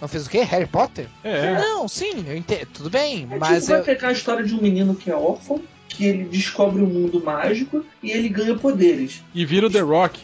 Não 0.00 0.08
fez 0.08 0.26
o 0.26 0.30
quê? 0.30 0.42
Harry 0.42 0.66
Potter? 0.66 1.06
É. 1.22 1.58
Não, 1.58 1.86
sim, 1.86 2.24
eu 2.26 2.36
entendo. 2.36 2.66
Tudo 2.72 2.90
bem, 2.90 3.28
É 3.30 3.36
mas 3.38 3.56
tipo, 3.64 3.66
vai 3.72 3.80
eu. 3.80 3.84
pegar 3.84 4.08
a 4.08 4.12
história 4.12 4.44
de 4.44 4.54
um 4.54 4.60
menino 4.62 4.94
que 4.94 5.10
é 5.10 5.14
órfão, 5.14 5.60
que 5.88 6.04
ele 6.04 6.24
descobre 6.24 6.80
um 6.82 6.86
mundo 6.86 7.22
mágico 7.22 7.84
e 8.02 8.10
ele 8.10 8.28
ganha 8.28 8.54
poderes. 8.56 9.22
E 9.34 9.44
vira 9.44 9.66
o 9.66 9.70
The 9.70 9.80
Rock. 9.80 10.20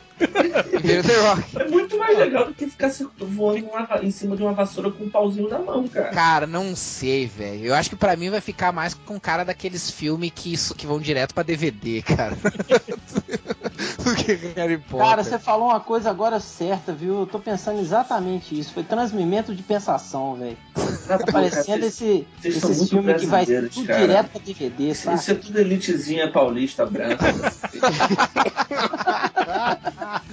Vira 0.82 1.02
The 1.02 1.16
Rock. 1.20 1.58
É 1.60 1.68
muito 1.68 1.98
mais 1.98 2.18
legal 2.18 2.46
do 2.46 2.54
que 2.54 2.66
ficar 2.66 2.90
se- 2.90 3.06
voando 3.18 3.66
numa 3.66 3.84
va- 3.84 4.02
em 4.02 4.10
cima 4.10 4.36
de 4.36 4.42
uma 4.42 4.52
vassoura 4.52 4.90
com 4.90 5.04
um 5.04 5.10
pauzinho 5.10 5.48
na 5.48 5.58
mão, 5.58 5.86
cara. 5.88 6.08
Cara, 6.10 6.46
não 6.46 6.74
sei, 6.74 7.26
velho. 7.26 7.66
Eu 7.66 7.74
acho 7.74 7.90
que 7.90 7.96
pra 7.96 8.16
mim 8.16 8.30
vai 8.30 8.40
ficar 8.40 8.72
mais 8.72 8.94
com 8.94 9.18
cara 9.20 9.44
daqueles 9.44 9.90
filmes 9.90 10.32
que, 10.34 10.52
isso- 10.52 10.74
que 10.74 10.86
vão 10.86 11.00
direto 11.00 11.34
pra 11.34 11.42
DVD, 11.42 12.02
cara. 12.02 12.36
Do 14.02 14.14
que 14.14 14.32
Harry 14.56 14.78
Potter. 14.78 15.06
Cara, 15.06 15.22
você 15.24 15.38
falou 15.38 15.68
uma 15.68 15.80
coisa 15.80 16.08
agora 16.08 16.40
certa, 16.40 16.92
viu? 16.92 17.20
Eu 17.20 17.26
tô 17.26 17.38
pensando 17.38 17.80
exatamente 17.80 18.58
isso. 18.58 18.72
Foi 18.72 18.82
transmimento 18.84 19.54
de 19.54 19.62
pensação, 19.62 20.36
velho. 20.36 20.56
Tá 21.06 21.18
parecendo 21.30 21.84
esse, 21.84 22.26
muito 22.42 22.88
filmes 22.88 23.20
que 23.20 23.26
vai 23.26 23.44
tudo 23.44 23.84
cara. 23.86 24.00
direto 24.00 24.28
pra 24.30 24.40
DVD, 24.40 24.90
Isso, 24.90 25.10
isso 25.12 25.24
sabe? 25.24 25.40
é 25.40 25.42
tudo 25.42 25.58
elitezinha 25.60 26.30
paulista 26.30 26.86
branca. 26.86 27.26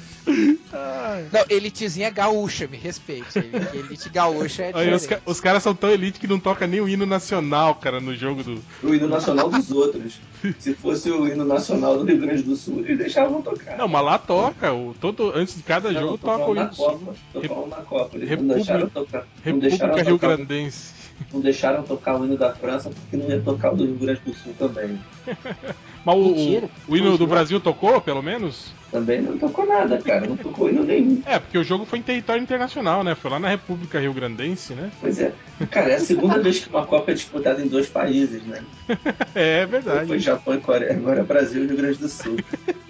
Não, 1.31 1.45
elitezinha 1.49 2.09
gaúcha, 2.09 2.67
me 2.67 2.77
respeite. 2.77 3.39
Elite, 3.73 4.09
gaúcha 4.09 4.63
é 4.63 4.95
os, 4.95 5.05
ca- 5.05 5.19
os 5.25 5.39
caras 5.39 5.61
são 5.63 5.75
tão 5.75 5.89
elite 5.89 6.19
que 6.19 6.27
não 6.27 6.39
toca 6.39 6.65
nem 6.65 6.81
o 6.81 6.87
hino 6.89 7.05
nacional, 7.05 7.75
cara, 7.75 7.99
no 7.99 8.15
jogo 8.15 8.43
do. 8.43 8.59
o 8.81 8.93
hino 8.93 9.07
nacional 9.07 9.49
dos 9.49 9.69
outros. 9.71 10.19
Se 10.59 10.73
fosse 10.73 11.09
o 11.11 11.27
hino 11.27 11.45
nacional 11.45 11.97
do 11.97 12.05
Rio 12.05 12.19
Grande 12.19 12.43
do 12.43 12.55
Sul, 12.55 12.79
eles 12.79 12.97
deixavam 12.97 13.41
tocar. 13.41 13.77
Não, 13.77 13.87
mas 13.87 14.03
lá 14.03 14.17
toca. 14.17 14.73
O, 14.73 14.93
todo, 14.99 15.31
antes 15.35 15.55
de 15.55 15.63
cada 15.63 15.91
Não, 15.91 16.01
jogo 16.01 16.17
toca 16.17 16.45
o 16.49 16.55
hino. 16.55 16.69
Copa. 16.75 17.13
Rep- 17.35 17.67
na 17.69 17.75
Copa. 17.77 18.17
Eles 18.17 18.29
República- 18.29 18.43
não 18.47 18.55
deixaram 18.55 18.89
tocar. 18.89 19.27
Não 19.45 19.59
deixaram, 19.59 19.95
República 19.95 20.09
Rio 20.09 20.19
tocar, 20.19 20.35
Grandense. 20.37 20.93
não 21.31 21.39
deixaram 21.41 21.83
tocar 21.83 22.19
o 22.19 22.25
hino 22.25 22.37
da 22.37 22.53
França 22.53 22.89
porque 22.89 23.17
não 23.17 23.29
ia 23.29 23.41
tocar 23.41 23.73
o 23.73 23.77
do 23.77 23.85
Rio 23.85 23.95
Grande 23.95 24.21
do 24.25 24.33
Sul 24.33 24.53
também. 24.57 24.99
Mas 26.05 26.15
o, 26.15 26.19
Mentira. 26.19 26.69
o, 26.87 26.91
o 26.91 26.97
hino 26.97 27.17
do. 27.17 27.27
Brasil 27.27 27.59
tocou, 27.59 28.01
pelo 28.01 28.21
menos? 28.21 28.73
Também 28.91 29.21
não 29.21 29.37
tocou 29.37 29.65
nada, 29.65 29.97
cara. 29.99 30.27
Não 30.27 30.37
tocou 30.37 30.69
hino 30.69 30.83
nenhum. 30.83 31.21
É, 31.25 31.39
porque 31.39 31.57
o 31.57 31.63
jogo 31.63 31.83
foi 31.83 31.99
em 31.99 32.03
território 32.03 32.43
internacional, 32.43 33.03
né? 33.03 33.15
Foi 33.15 33.31
lá 33.31 33.39
na 33.39 33.47
República 33.47 33.99
Rio 33.99 34.13
Grandense, 34.13 34.73
né? 34.73 34.91
Pois 35.01 35.19
é. 35.19 35.33
Cara, 35.71 35.91
é 35.91 35.95
a 35.95 35.99
segunda 35.99 36.39
vez 36.39 36.59
que 36.59 36.69
uma 36.69 36.85
Copa 36.85 37.11
é 37.11 37.13
disputada 37.15 37.61
em 37.61 37.67
dois 37.67 37.87
países, 37.87 38.43
né? 38.43 38.63
É 39.33 39.65
Foi 39.67 39.81
verdade. 39.81 40.19
Japão 40.19 40.53
e 40.53 40.59
Coreia, 40.59 40.93
agora 40.93 41.21
é 41.21 41.23
Brasil 41.23 41.63
e 41.63 41.67
Rio 41.67 41.77
Grande 41.77 41.97
do 41.97 42.07
Sul. 42.07 42.37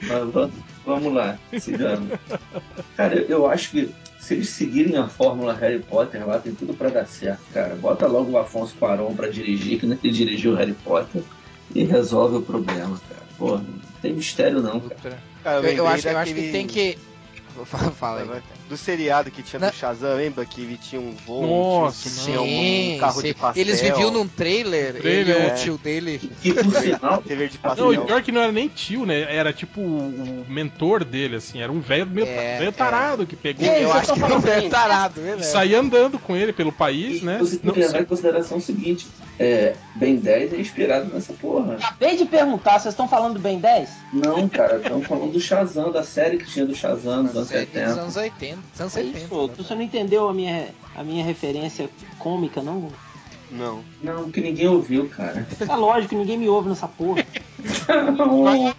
Mas 0.01 0.29
vamos, 0.29 0.51
vamos 0.85 1.13
lá, 1.13 1.37
sigamos. 1.57 2.09
Cara, 2.97 3.15
eu, 3.29 3.47
acho 3.47 3.71
que 3.71 3.89
se 4.19 4.33
eles 4.33 4.49
seguirem 4.49 4.97
a 4.97 5.07
fórmula 5.07 5.53
Harry 5.53 5.79
Potter 5.79 6.27
lá, 6.27 6.37
tem 6.39 6.53
tudo 6.53 6.73
pra 6.73 6.89
dar 6.89 7.05
certo, 7.05 7.41
cara. 7.53 7.75
Bota 7.75 8.07
logo 8.07 8.31
o 8.31 8.37
Afonso 8.37 8.75
Cuarón 8.75 9.13
pra 9.15 9.29
dirigir, 9.29 9.79
que 9.79 9.85
nem 9.85 9.97
ele 10.03 10.13
dirigiu 10.13 10.55
Harry 10.55 10.75
Potter, 10.83 11.21
e 11.75 11.83
resolve 11.83 12.37
o 12.37 12.41
problema, 12.41 12.99
cara. 13.09 13.23
Pô, 13.37 13.57
não 13.57 13.65
tem 14.01 14.13
mistério 14.13 14.61
não, 14.61 14.79
cara. 14.79 15.19
Cara, 15.43 15.59
Eu, 15.67 15.77
eu 15.77 15.87
acho, 15.87 16.07
eu 16.07 16.17
acho 16.17 16.33
que 16.33 16.51
tem 16.51 16.67
que. 16.67 16.97
Fala, 17.99 18.21
aí. 18.21 18.41
Do 18.69 18.77
seriado 18.77 19.29
que 19.29 19.43
tinha 19.43 19.59
Não. 19.59 19.69
do 19.69 19.75
Shazam, 19.75 20.15
lembra? 20.15 20.45
Que 20.45 20.61
ele 20.61 20.77
tinha 20.77 20.99
um 21.01 21.13
voo, 21.25 21.81
Nossa, 21.83 22.09
que 22.09 22.15
tinha 22.25 22.41
um, 22.41 22.95
um 22.95 22.97
carro 22.99 23.21
sim. 23.21 23.27
de 23.27 23.33
pastel. 23.33 23.61
Eles 23.61 23.81
viviam 23.81 24.11
num 24.11 24.27
trailer, 24.27 24.95
Trailer, 24.95 25.35
ele 25.35 25.45
e 25.45 25.49
é. 25.49 25.53
o 25.53 25.55
tio 25.55 25.77
dele. 25.77 26.31
E 26.43 26.53
por 26.53 26.73
sinal, 26.75 27.21
Trailer 27.21 27.49
de 27.49 27.55
Não, 27.55 27.61
pastel. 27.61 27.93
e 27.93 27.97
pior 27.99 28.21
que 28.23 28.31
não 28.31 28.41
era 28.41 28.51
nem 28.51 28.67
tio, 28.67 29.05
né? 29.05 29.21
Era 29.33 29.53
tipo 29.53 29.79
o, 29.81 30.43
o 30.43 30.45
mentor 30.49 31.03
dele, 31.03 31.35
assim. 31.35 31.61
Era 31.61 31.71
um 31.71 31.79
velho 31.81 32.07
meio 32.07 32.25
É, 32.27 32.57
velho 32.57 32.69
é. 32.69 32.71
tarado 32.71 33.25
que 33.27 33.35
pegou 33.35 33.65
É, 33.65 33.83
Eu 33.83 33.91
acho 33.93 34.07
tão 34.07 34.15
que 34.15 34.21
não 34.21 34.27
falando 34.29 34.47
é 34.47 34.59
bem. 34.61 34.69
tarado, 34.69 35.21
e 35.39 35.43
saía 35.43 35.79
andando 35.79 36.17
com 36.19 36.35
ele 36.35 36.53
pelo 36.53 36.71
país, 36.71 37.21
e 37.21 37.25
né? 37.25 37.37
você 37.39 37.57
tem 37.57 37.67
Não, 37.67 37.73
que 37.73 37.79
levar 37.79 38.01
em 38.01 38.05
consideração 38.05 38.57
o 38.57 38.61
seguinte: 38.61 39.07
é, 39.39 39.75
Ben 39.95 40.15
10 40.15 40.53
é 40.53 40.57
inspirado 40.59 41.13
nessa 41.13 41.33
porra. 41.33 41.75
Acabei 41.75 42.15
de 42.17 42.25
perguntar, 42.25 42.79
vocês 42.79 42.93
estão 42.93 43.07
falando 43.07 43.33
do 43.35 43.39
Ben 43.39 43.59
10? 43.59 43.89
Não, 44.13 44.47
cara, 44.49 44.77
estamos 44.77 45.05
falando 45.07 45.31
do 45.31 45.39
Shazam, 45.39 45.91
da 45.91 46.03
série 46.03 46.37
que 46.37 46.45
tinha 46.45 46.65
do 46.65 46.75
Shazam 46.75 47.23
anos 47.51 47.65
Série 47.65 47.65
dos 47.65 47.75
80. 47.75 48.01
anos 48.01 48.15
80. 48.15 48.55
dos 48.71 48.81
Anos 48.81 48.97
É 48.97 49.03
70. 49.03 49.17
isso, 49.19 49.47
né? 49.47 49.53
você 49.57 49.75
não 49.75 49.81
entendeu 49.81 50.29
a 50.29 50.33
minha, 50.33 50.69
a 50.95 51.03
minha 51.03 51.23
referência 51.23 51.89
cômica, 52.19 52.61
não? 52.61 52.91
Não. 53.51 53.83
Não, 54.01 54.31
que 54.31 54.41
ninguém 54.41 54.67
ouviu, 54.67 55.07
cara. 55.09 55.45
Tá 55.67 55.75
lógico, 55.75 56.15
ninguém 56.15 56.37
me 56.37 56.49
ouve 56.49 56.69
nessa 56.69 56.87
porra. 56.87 57.23
Chamar, 57.85 58.75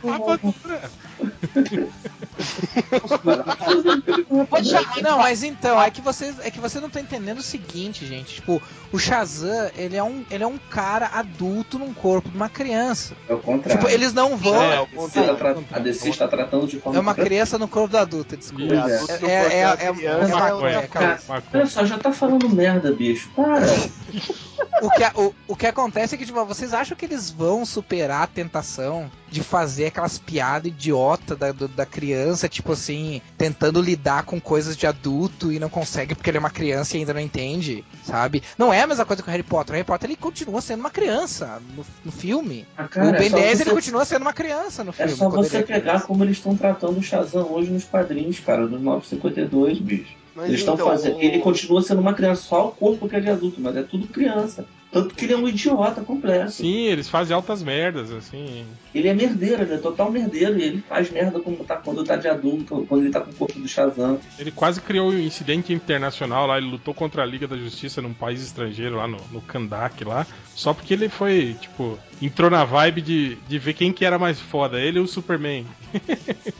não, 5.02 5.18
mas 5.18 5.42
então, 5.42 5.80
é 5.80 5.90
que 5.90 6.00
você 6.00 6.34
é 6.42 6.50
que 6.50 6.60
você 6.60 6.80
não 6.80 6.90
tá 6.90 7.00
entendendo 7.00 7.38
o 7.38 7.42
seguinte, 7.42 8.06
gente. 8.06 8.36
Tipo, 8.36 8.60
o 8.92 8.98
Shazam, 8.98 9.70
ele 9.76 9.96
é 9.96 10.02
um, 10.02 10.24
ele 10.30 10.44
é 10.44 10.46
um 10.46 10.58
cara 10.58 11.10
adulto 11.12 11.78
num 11.78 11.92
corpo 11.92 12.28
de 12.28 12.36
uma 12.36 12.48
criança. 12.48 13.14
É 13.28 13.34
o 13.34 13.38
contrário. 13.38 13.80
Tipo, 13.80 13.92
eles 13.92 14.12
não 14.12 14.36
vão. 14.36 14.60
É, 14.62 14.82
É, 14.82 15.34
tá 15.34 15.54
a 15.72 15.78
DC 15.78 16.08
está 16.10 16.28
tratando 16.28 16.66
de 16.66 16.78
forma 16.78 16.98
uma 16.98 17.10
completamente- 17.12 17.26
criança 17.26 17.58
no 17.58 17.68
corpo 17.68 17.88
do 17.88 17.98
adulto, 17.98 18.36
desculpa. 18.36 18.74
É. 18.74 18.78
Adulto 18.78 19.26
É, 19.26 19.32
é, 19.32 19.60
é, 19.60 19.62
é, 19.62 20.04
é. 20.04 21.18
Olha 21.52 21.66
só, 21.66 21.84
já 21.84 21.98
tá 21.98 22.12
falando 22.12 22.48
merda, 22.48 22.92
bicho. 22.92 23.30
Para. 23.34 23.60
O 24.82 24.90
que, 24.90 25.04
o, 25.20 25.34
o 25.48 25.56
que 25.56 25.66
acontece 25.66 26.14
é 26.14 26.18
que, 26.18 26.26
tipo, 26.26 26.44
vocês 26.44 26.74
acham 26.74 26.96
que 26.96 27.04
eles 27.04 27.30
vão 27.30 27.64
superar 27.64 28.22
a 28.22 28.26
tentação 28.26 29.10
de 29.34 29.42
fazer 29.42 29.86
aquelas 29.86 30.16
piadas 30.16 30.68
idiota 30.70 31.34
da, 31.34 31.50
do- 31.50 31.66
da 31.66 31.84
criança, 31.84 32.48
tipo 32.48 32.72
assim, 32.72 33.20
tentando 33.36 33.82
lidar 33.82 34.22
com 34.24 34.40
coisas 34.40 34.76
de 34.76 34.86
adulto 34.86 35.50
e 35.52 35.58
não 35.58 35.68
consegue 35.68 36.14
porque 36.14 36.30
ele 36.30 36.36
é 36.36 36.40
uma 36.40 36.50
criança 36.50 36.96
e 36.96 37.00
ainda 37.00 37.12
não 37.12 37.20
entende, 37.20 37.84
sabe? 38.04 38.42
Não 38.56 38.72
é 38.72 38.82
a 38.82 38.86
mesma 38.86 39.04
coisa 39.04 39.22
que 39.22 39.28
o 39.28 39.32
Harry 39.32 39.42
Potter. 39.42 39.72
O 39.72 39.76
Harry 39.76 39.84
Potter 39.86 40.08
ele 40.10 40.16
continua 40.16 40.60
sendo 40.60 40.80
uma 40.80 40.90
criança 40.90 41.60
no, 41.76 41.84
no 42.04 42.12
filme. 42.12 42.64
Ah, 42.78 42.86
cara, 42.86 43.08
o 43.08 43.12
Ben 43.12 43.26
é 43.26 43.30
só 43.30 43.36
10 43.36 43.56
você- 43.58 43.62
ele 43.64 43.70
continua 43.72 44.04
sendo 44.04 44.22
uma 44.22 44.32
criança 44.32 44.84
no 44.84 44.90
É 44.90 44.92
filme. 44.92 45.12
só 45.16 45.28
quando 45.30 45.44
você 45.48 45.56
ele 45.56 45.64
é 45.64 45.66
pegar 45.66 45.80
criança. 45.80 46.06
como 46.06 46.22
eles 46.24 46.36
estão 46.36 46.56
tratando 46.56 46.98
o 46.98 47.02
Shazam 47.02 47.52
hoje 47.52 47.70
nos 47.72 47.84
quadrinhos, 47.84 48.38
cara, 48.38 48.68
dos 48.68 48.80
952, 48.80 49.78
bicho. 49.80 50.14
Mas 50.36 50.46
eles 50.48 50.60
estão 50.60 50.74
então, 50.74 50.86
fazendo. 50.88 51.16
o- 51.16 51.20
Ele 51.22 51.38
continua 51.38 51.82
sendo 51.82 52.00
uma 52.00 52.12
criança, 52.14 52.42
só 52.42 52.68
o 52.68 52.72
corpo 52.72 53.08
que 53.08 53.16
é 53.16 53.20
de 53.20 53.30
adulto, 53.30 53.60
mas 53.60 53.76
é 53.76 53.82
tudo 53.82 54.06
criança. 54.08 54.64
Tanto 54.94 55.12
que 55.12 55.24
ele 55.24 55.32
é 55.32 55.36
um 55.36 55.48
idiota 55.48 56.02
completo. 56.02 56.52
Sim, 56.52 56.84
eles 56.86 57.08
fazem 57.08 57.34
altas 57.34 57.64
merdas, 57.64 58.12
assim. 58.12 58.64
Ele 58.94 59.08
é 59.08 59.12
merdeiro, 59.12 59.62
ele 59.62 59.74
é 59.74 59.78
total 59.78 60.08
merdeiro, 60.08 60.56
e 60.56 60.62
ele 60.62 60.84
faz 60.88 61.10
merda 61.10 61.40
quando 61.40 61.64
tá, 61.64 61.76
quando 61.76 62.04
tá 62.04 62.14
de 62.14 62.28
adulto, 62.28 62.86
quando 62.88 63.02
ele 63.02 63.10
tá 63.10 63.20
com 63.20 63.32
o 63.32 63.34
corpo 63.34 63.58
do 63.58 63.66
Shazam. 63.66 64.20
Ele 64.38 64.52
quase 64.52 64.80
criou 64.80 65.10
um 65.10 65.18
incidente 65.18 65.72
internacional 65.72 66.46
lá, 66.46 66.58
ele 66.58 66.70
lutou 66.70 66.94
contra 66.94 67.22
a 67.24 67.26
Liga 67.26 67.48
da 67.48 67.56
Justiça 67.56 68.00
num 68.00 68.14
país 68.14 68.40
estrangeiro, 68.40 68.94
lá 68.96 69.08
no, 69.08 69.18
no 69.32 69.40
Kandak 69.40 70.04
lá, 70.04 70.24
só 70.54 70.72
porque 70.72 70.94
ele 70.94 71.08
foi, 71.08 71.56
tipo, 71.60 71.98
entrou 72.22 72.48
na 72.48 72.64
vibe 72.64 73.02
de, 73.02 73.34
de 73.48 73.58
ver 73.58 73.74
quem 73.74 73.92
que 73.92 74.04
era 74.04 74.16
mais 74.16 74.38
foda, 74.40 74.78
ele 74.80 75.00
ou 75.00 75.06
o 75.06 75.08
Superman. 75.08 75.66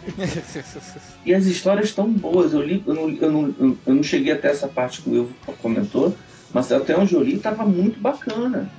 E 1.25 1.35
as 1.35 1.47
histórias 1.47 1.89
estão 1.89 2.11
boas. 2.11 2.53
Eu 2.53 2.63
li, 2.63 2.83
eu 2.87 2.95
não, 2.95 3.11
eu, 3.11 3.33
não, 3.33 3.55
eu- 3.59 3.79
eu 3.87 3.95
não 3.95 4.03
cheguei 4.03 4.33
até 4.33 4.49
essa 4.51 4.69
parte 4.69 5.03
que 5.03 5.09
o 5.11 5.15
Ivo 5.15 5.35
comentou, 5.63 6.15
mas 6.55 6.73
até 6.73 6.97
onde 6.97 7.15
eu 7.15 7.23
li 7.23 7.37
tava 7.39 7.67
muito 7.67 8.01
bacana. 8.01 8.71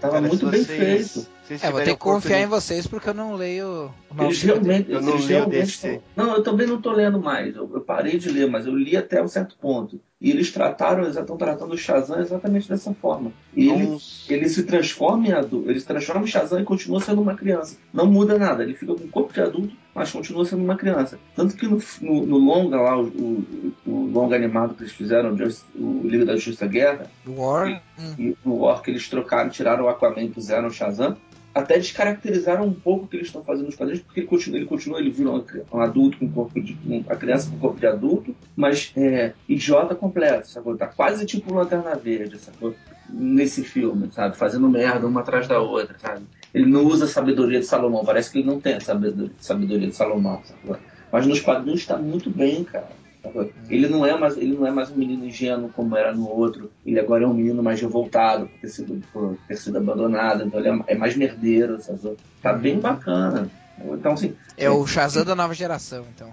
Tava 0.00 0.14
cara, 0.14 0.28
muito 0.28 0.44
se 0.44 0.50
bem 0.50 0.64
vocês- 0.64 1.12
feito. 1.14 1.28
vocês 1.46 1.64
É, 1.64 1.70
vou 1.70 1.80
ter 1.80 1.92
que 1.92 1.96
confiar 1.96 2.40
em 2.40 2.46
vocês 2.46 2.86
porque 2.86 3.08
eu 3.08 3.14
não 3.14 3.34
leio 3.36 3.90
o 4.10 4.22
Eles 4.24 4.42
realmente. 4.42 4.90
Eu 4.92 5.00
não 5.00 5.14
eles 5.14 5.26
realmente 5.26 6.00
Não, 6.14 6.34
eu 6.34 6.42
também 6.42 6.66
não 6.66 6.78
tô 6.80 6.92
lendo 6.92 7.18
mais. 7.18 7.56
Eu, 7.56 7.70
eu 7.72 7.80
parei 7.80 8.18
de 8.18 8.28
ler, 8.30 8.50
mas 8.50 8.66
eu 8.66 8.74
li 8.76 8.96
até 8.96 9.22
um 9.22 9.28
certo 9.28 9.56
ponto. 9.58 9.98
E 10.20 10.30
eles 10.30 10.50
trataram, 10.50 11.04
eles 11.04 11.16
estão 11.16 11.36
tratando 11.36 11.72
o 11.72 11.78
Shazam 11.78 12.20
exatamente 12.20 12.68
dessa 12.68 12.92
forma. 12.92 13.32
E 13.54 13.68
ele, 13.68 13.98
ele 14.28 14.48
se 14.48 14.64
transforma 14.64 15.28
em 15.28 15.32
adulto. 15.32 15.70
Ele 15.70 15.78
se 15.78 15.86
transforma 15.86 16.24
em 16.24 16.26
Shazam 16.26 16.60
e 16.60 16.64
continua 16.64 17.00
sendo 17.00 17.22
uma 17.22 17.36
criança. 17.36 17.76
Não 17.92 18.04
muda 18.04 18.36
nada. 18.36 18.64
Ele 18.64 18.74
fica 18.74 18.94
com 18.94 19.04
o 19.04 19.08
corpo 19.08 19.32
de 19.32 19.40
adulto, 19.40 19.76
mas 19.94 20.10
continua 20.10 20.44
sendo 20.44 20.64
uma 20.64 20.76
criança. 20.76 21.20
Tanto 21.36 21.56
que 21.56 21.68
no, 21.68 21.80
no, 22.00 22.26
no 22.26 22.36
longa 22.36 22.80
lá, 22.80 22.98
o, 22.98 23.06
o, 23.06 23.74
o 23.86 24.06
longa 24.06 24.34
animado 24.34 24.74
que 24.74 24.82
eles 24.82 24.92
fizeram, 24.92 25.34
o 25.34 25.48
o 25.80 26.08
Liga 26.08 26.24
da 26.24 26.34
Justiça 26.34 26.66
Guerra, 26.66 27.08
War. 27.24 27.80
Hum. 27.96 28.14
e 28.18 28.36
o 28.44 28.62
Orc 28.62 28.88
eles 28.88 29.08
trocaram, 29.08 29.50
tiraram 29.50 29.84
o 29.84 29.88
Aquaman 29.88 30.22
e 30.22 30.28
puseram 30.28 30.66
o 30.66 30.72
Shazam, 30.72 31.16
até 31.54 31.76
descaracterizaram 31.76 32.64
um 32.64 32.72
pouco 32.72 33.04
o 33.04 33.08
que 33.08 33.16
eles 33.16 33.28
estão 33.28 33.42
fazendo 33.42 33.66
nos 33.66 33.74
quadrinhos, 33.74 34.02
porque 34.02 34.20
ele 34.20 34.26
continua, 34.26 34.58
ele 34.58 34.66
continua, 34.66 35.00
ele 35.00 35.10
vira 35.10 35.30
um, 35.30 35.44
um 35.72 35.80
adulto 35.80 36.18
com 36.18 36.30
corpo 36.30 36.60
de. 36.60 36.76
Um, 36.86 37.04
a 37.08 37.16
criança 37.16 37.50
com 37.50 37.58
corpo 37.58 37.80
de 37.80 37.86
adulto, 37.86 38.34
mas 38.56 38.92
é, 38.96 39.32
idiota 39.48 39.94
completo, 39.94 40.48
sacou? 40.48 40.76
Tá 40.76 40.86
quase 40.86 41.26
tipo 41.26 41.52
Lanterna 41.52 41.94
Verde, 41.96 42.38
sacou? 42.38 42.74
Nesse 43.08 43.64
filme, 43.64 44.10
sabe? 44.12 44.36
Fazendo 44.36 44.68
merda 44.68 45.06
uma 45.06 45.20
atrás 45.20 45.48
da 45.48 45.58
outra, 45.58 45.98
sabe? 45.98 46.24
Ele 46.52 46.66
não 46.66 46.84
usa 46.84 47.06
a 47.06 47.08
sabedoria 47.08 47.60
de 47.60 47.66
Salomão, 47.66 48.04
parece 48.04 48.30
que 48.30 48.38
ele 48.38 48.46
não 48.46 48.60
tem 48.60 48.74
a 48.74 48.80
sabedoria, 48.80 49.88
de 49.88 49.94
Salomão, 49.94 50.40
sacou? 50.44 50.76
Mas 51.10 51.26
nos 51.26 51.40
quadrinhos 51.40 51.86
tá 51.86 51.96
muito 51.96 52.30
bem, 52.30 52.64
cara. 52.64 52.88
Sacou? 53.28 53.50
Ele 53.70 53.88
não, 53.88 54.04
é 54.04 54.18
mais, 54.18 54.36
ele 54.36 54.56
não 54.56 54.66
é 54.66 54.70
mais 54.70 54.90
um 54.90 54.96
menino 54.96 55.24
ingênuo 55.24 55.70
como 55.74 55.96
era 55.96 56.12
no 56.12 56.28
outro. 56.28 56.70
Ele 56.84 56.98
agora 56.98 57.24
é 57.24 57.26
um 57.26 57.34
menino 57.34 57.62
mais 57.62 57.80
revoltado 57.80 58.46
por 58.46 58.60
ter 58.60 58.68
sido, 58.68 59.02
por 59.12 59.36
ter 59.46 59.56
sido 59.56 59.78
abandonado. 59.78 60.44
Então 60.44 60.60
ele 60.60 60.68
é, 60.68 60.84
é 60.88 60.94
mais 60.96 61.16
merdeiro, 61.16 61.80
sabe? 61.80 62.16
Tá 62.42 62.52
bem 62.52 62.78
bacana. 62.78 63.48
Então, 63.80 64.12
assim, 64.12 64.34
É 64.56 64.68
o 64.68 64.86
Shazam 64.86 65.24
da 65.24 65.34
nova 65.34 65.54
geração, 65.54 66.04
então. 66.14 66.32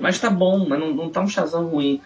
mas 0.00 0.18
tá 0.18 0.30
bom, 0.30 0.66
mas 0.66 0.80
não, 0.80 0.94
não 0.94 1.10
tá 1.10 1.20
um 1.20 1.28
Shazam 1.28 1.66
ruim. 1.66 2.00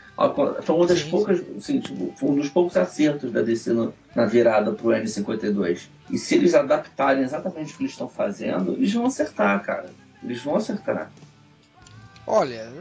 Foi 0.63 0.75
uma 0.75 0.87
das 0.87 1.01
Sim, 1.01 1.11
poucas, 1.11 1.43
assim, 1.57 1.79
tipo, 1.79 2.13
foi 2.17 2.31
um 2.31 2.35
dos 2.35 2.49
poucos 2.49 2.77
acertos 2.77 3.31
da 3.31 3.43
DC 3.43 3.73
na 4.15 4.27
virada 4.27 4.73
pro 4.73 4.89
N52. 4.89 5.89
E 6.11 6.19
se 6.19 6.35
eles 6.35 6.55
adaptarem 6.55 7.23
exatamente 7.23 7.73
o 7.73 7.77
que 7.77 7.85
eles 7.85 7.93
estão 7.93 8.09
fazendo, 8.09 8.73
eles 8.73 8.93
vão 8.93 9.07
acertar, 9.07 9.63
cara. 9.63 9.87
Eles 10.23 10.43
vão 10.43 10.57
acertar. 10.57 11.11
Olha, 12.27 12.73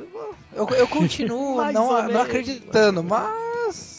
eu, 0.54 0.68
eu 0.70 0.88
continuo 0.88 1.62
não, 1.72 2.08
não 2.08 2.22
acreditando, 2.22 3.04
mas. 3.04 3.94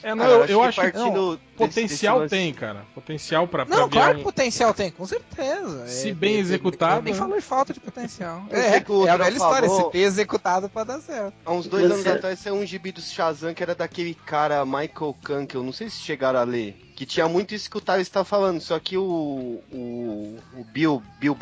É, 0.00 0.14
não, 0.14 0.24
Cara, 0.24 0.32
eu, 0.32 0.42
acho 0.44 0.52
eu 0.52 0.60
que 0.60 0.66
acho 0.66 0.80
que 0.80 1.10
desse- 1.10 1.38
potencial 1.56 2.20
desse 2.20 2.34
lance- 2.34 2.44
tem, 2.44 2.54
cara. 2.54 2.84
Potencial 2.94 3.48
pra, 3.48 3.66
pra 3.66 3.76
Não, 3.76 3.88
claro 3.88 4.14
que 4.14 4.20
um- 4.20 4.24
potencial 4.24 4.72
tem, 4.72 4.92
com 4.92 5.04
certeza. 5.04 5.88
Se 5.88 6.10
É, 6.10 6.14
bem 6.14 6.36
é, 6.36 6.38
executado, 6.38 6.98
Eu 7.00 7.02
nem 7.02 7.12
né? 7.12 7.18
falou 7.18 7.36
em 7.36 7.40
falta 7.40 7.72
de 7.74 7.80
potencial. 7.80 8.44
Eu 8.48 8.56
É, 8.60 8.70
sei 8.70 8.80
que 8.80 8.92
o 8.92 9.06
é 9.08 9.10
a 9.10 9.16
velha 9.16 9.32
história, 9.34 9.68
se 9.68 9.90
bem 9.90 10.02
executado 10.02 10.68
pra 10.68 10.84
dar 10.84 11.00
certo. 11.00 11.34
Há 11.44 11.52
uns 11.52 11.66
dois 11.66 11.82
Você- 11.88 11.92
anos 11.94 12.06
atrás 12.06 12.38
saiu 12.38 12.54
um 12.54 12.64
gibi 12.64 12.92
do 12.92 13.00
Shazam 13.00 13.52
que 13.52 13.60
era 13.60 13.74
daquele 13.74 14.14
cara 14.14 14.64
Michael 14.64 15.16
Kunkel, 15.26 15.64
não 15.64 15.72
sei 15.72 15.90
se 15.90 15.96
chegaram 15.98 16.38
a 16.38 16.44
ler. 16.44 16.76
Que 16.94 17.04
tinha 17.04 17.28
muito 17.28 17.52
isso 17.54 17.68
que 17.68 17.76
o 17.76 17.80
tá 17.80 18.24
falando, 18.24 18.60
só 18.60 18.78
que 18.78 18.96
o, 18.96 19.02
o, 19.72 20.38
o 20.56 20.64
Bill, 20.72 21.02
Bill 21.18 21.34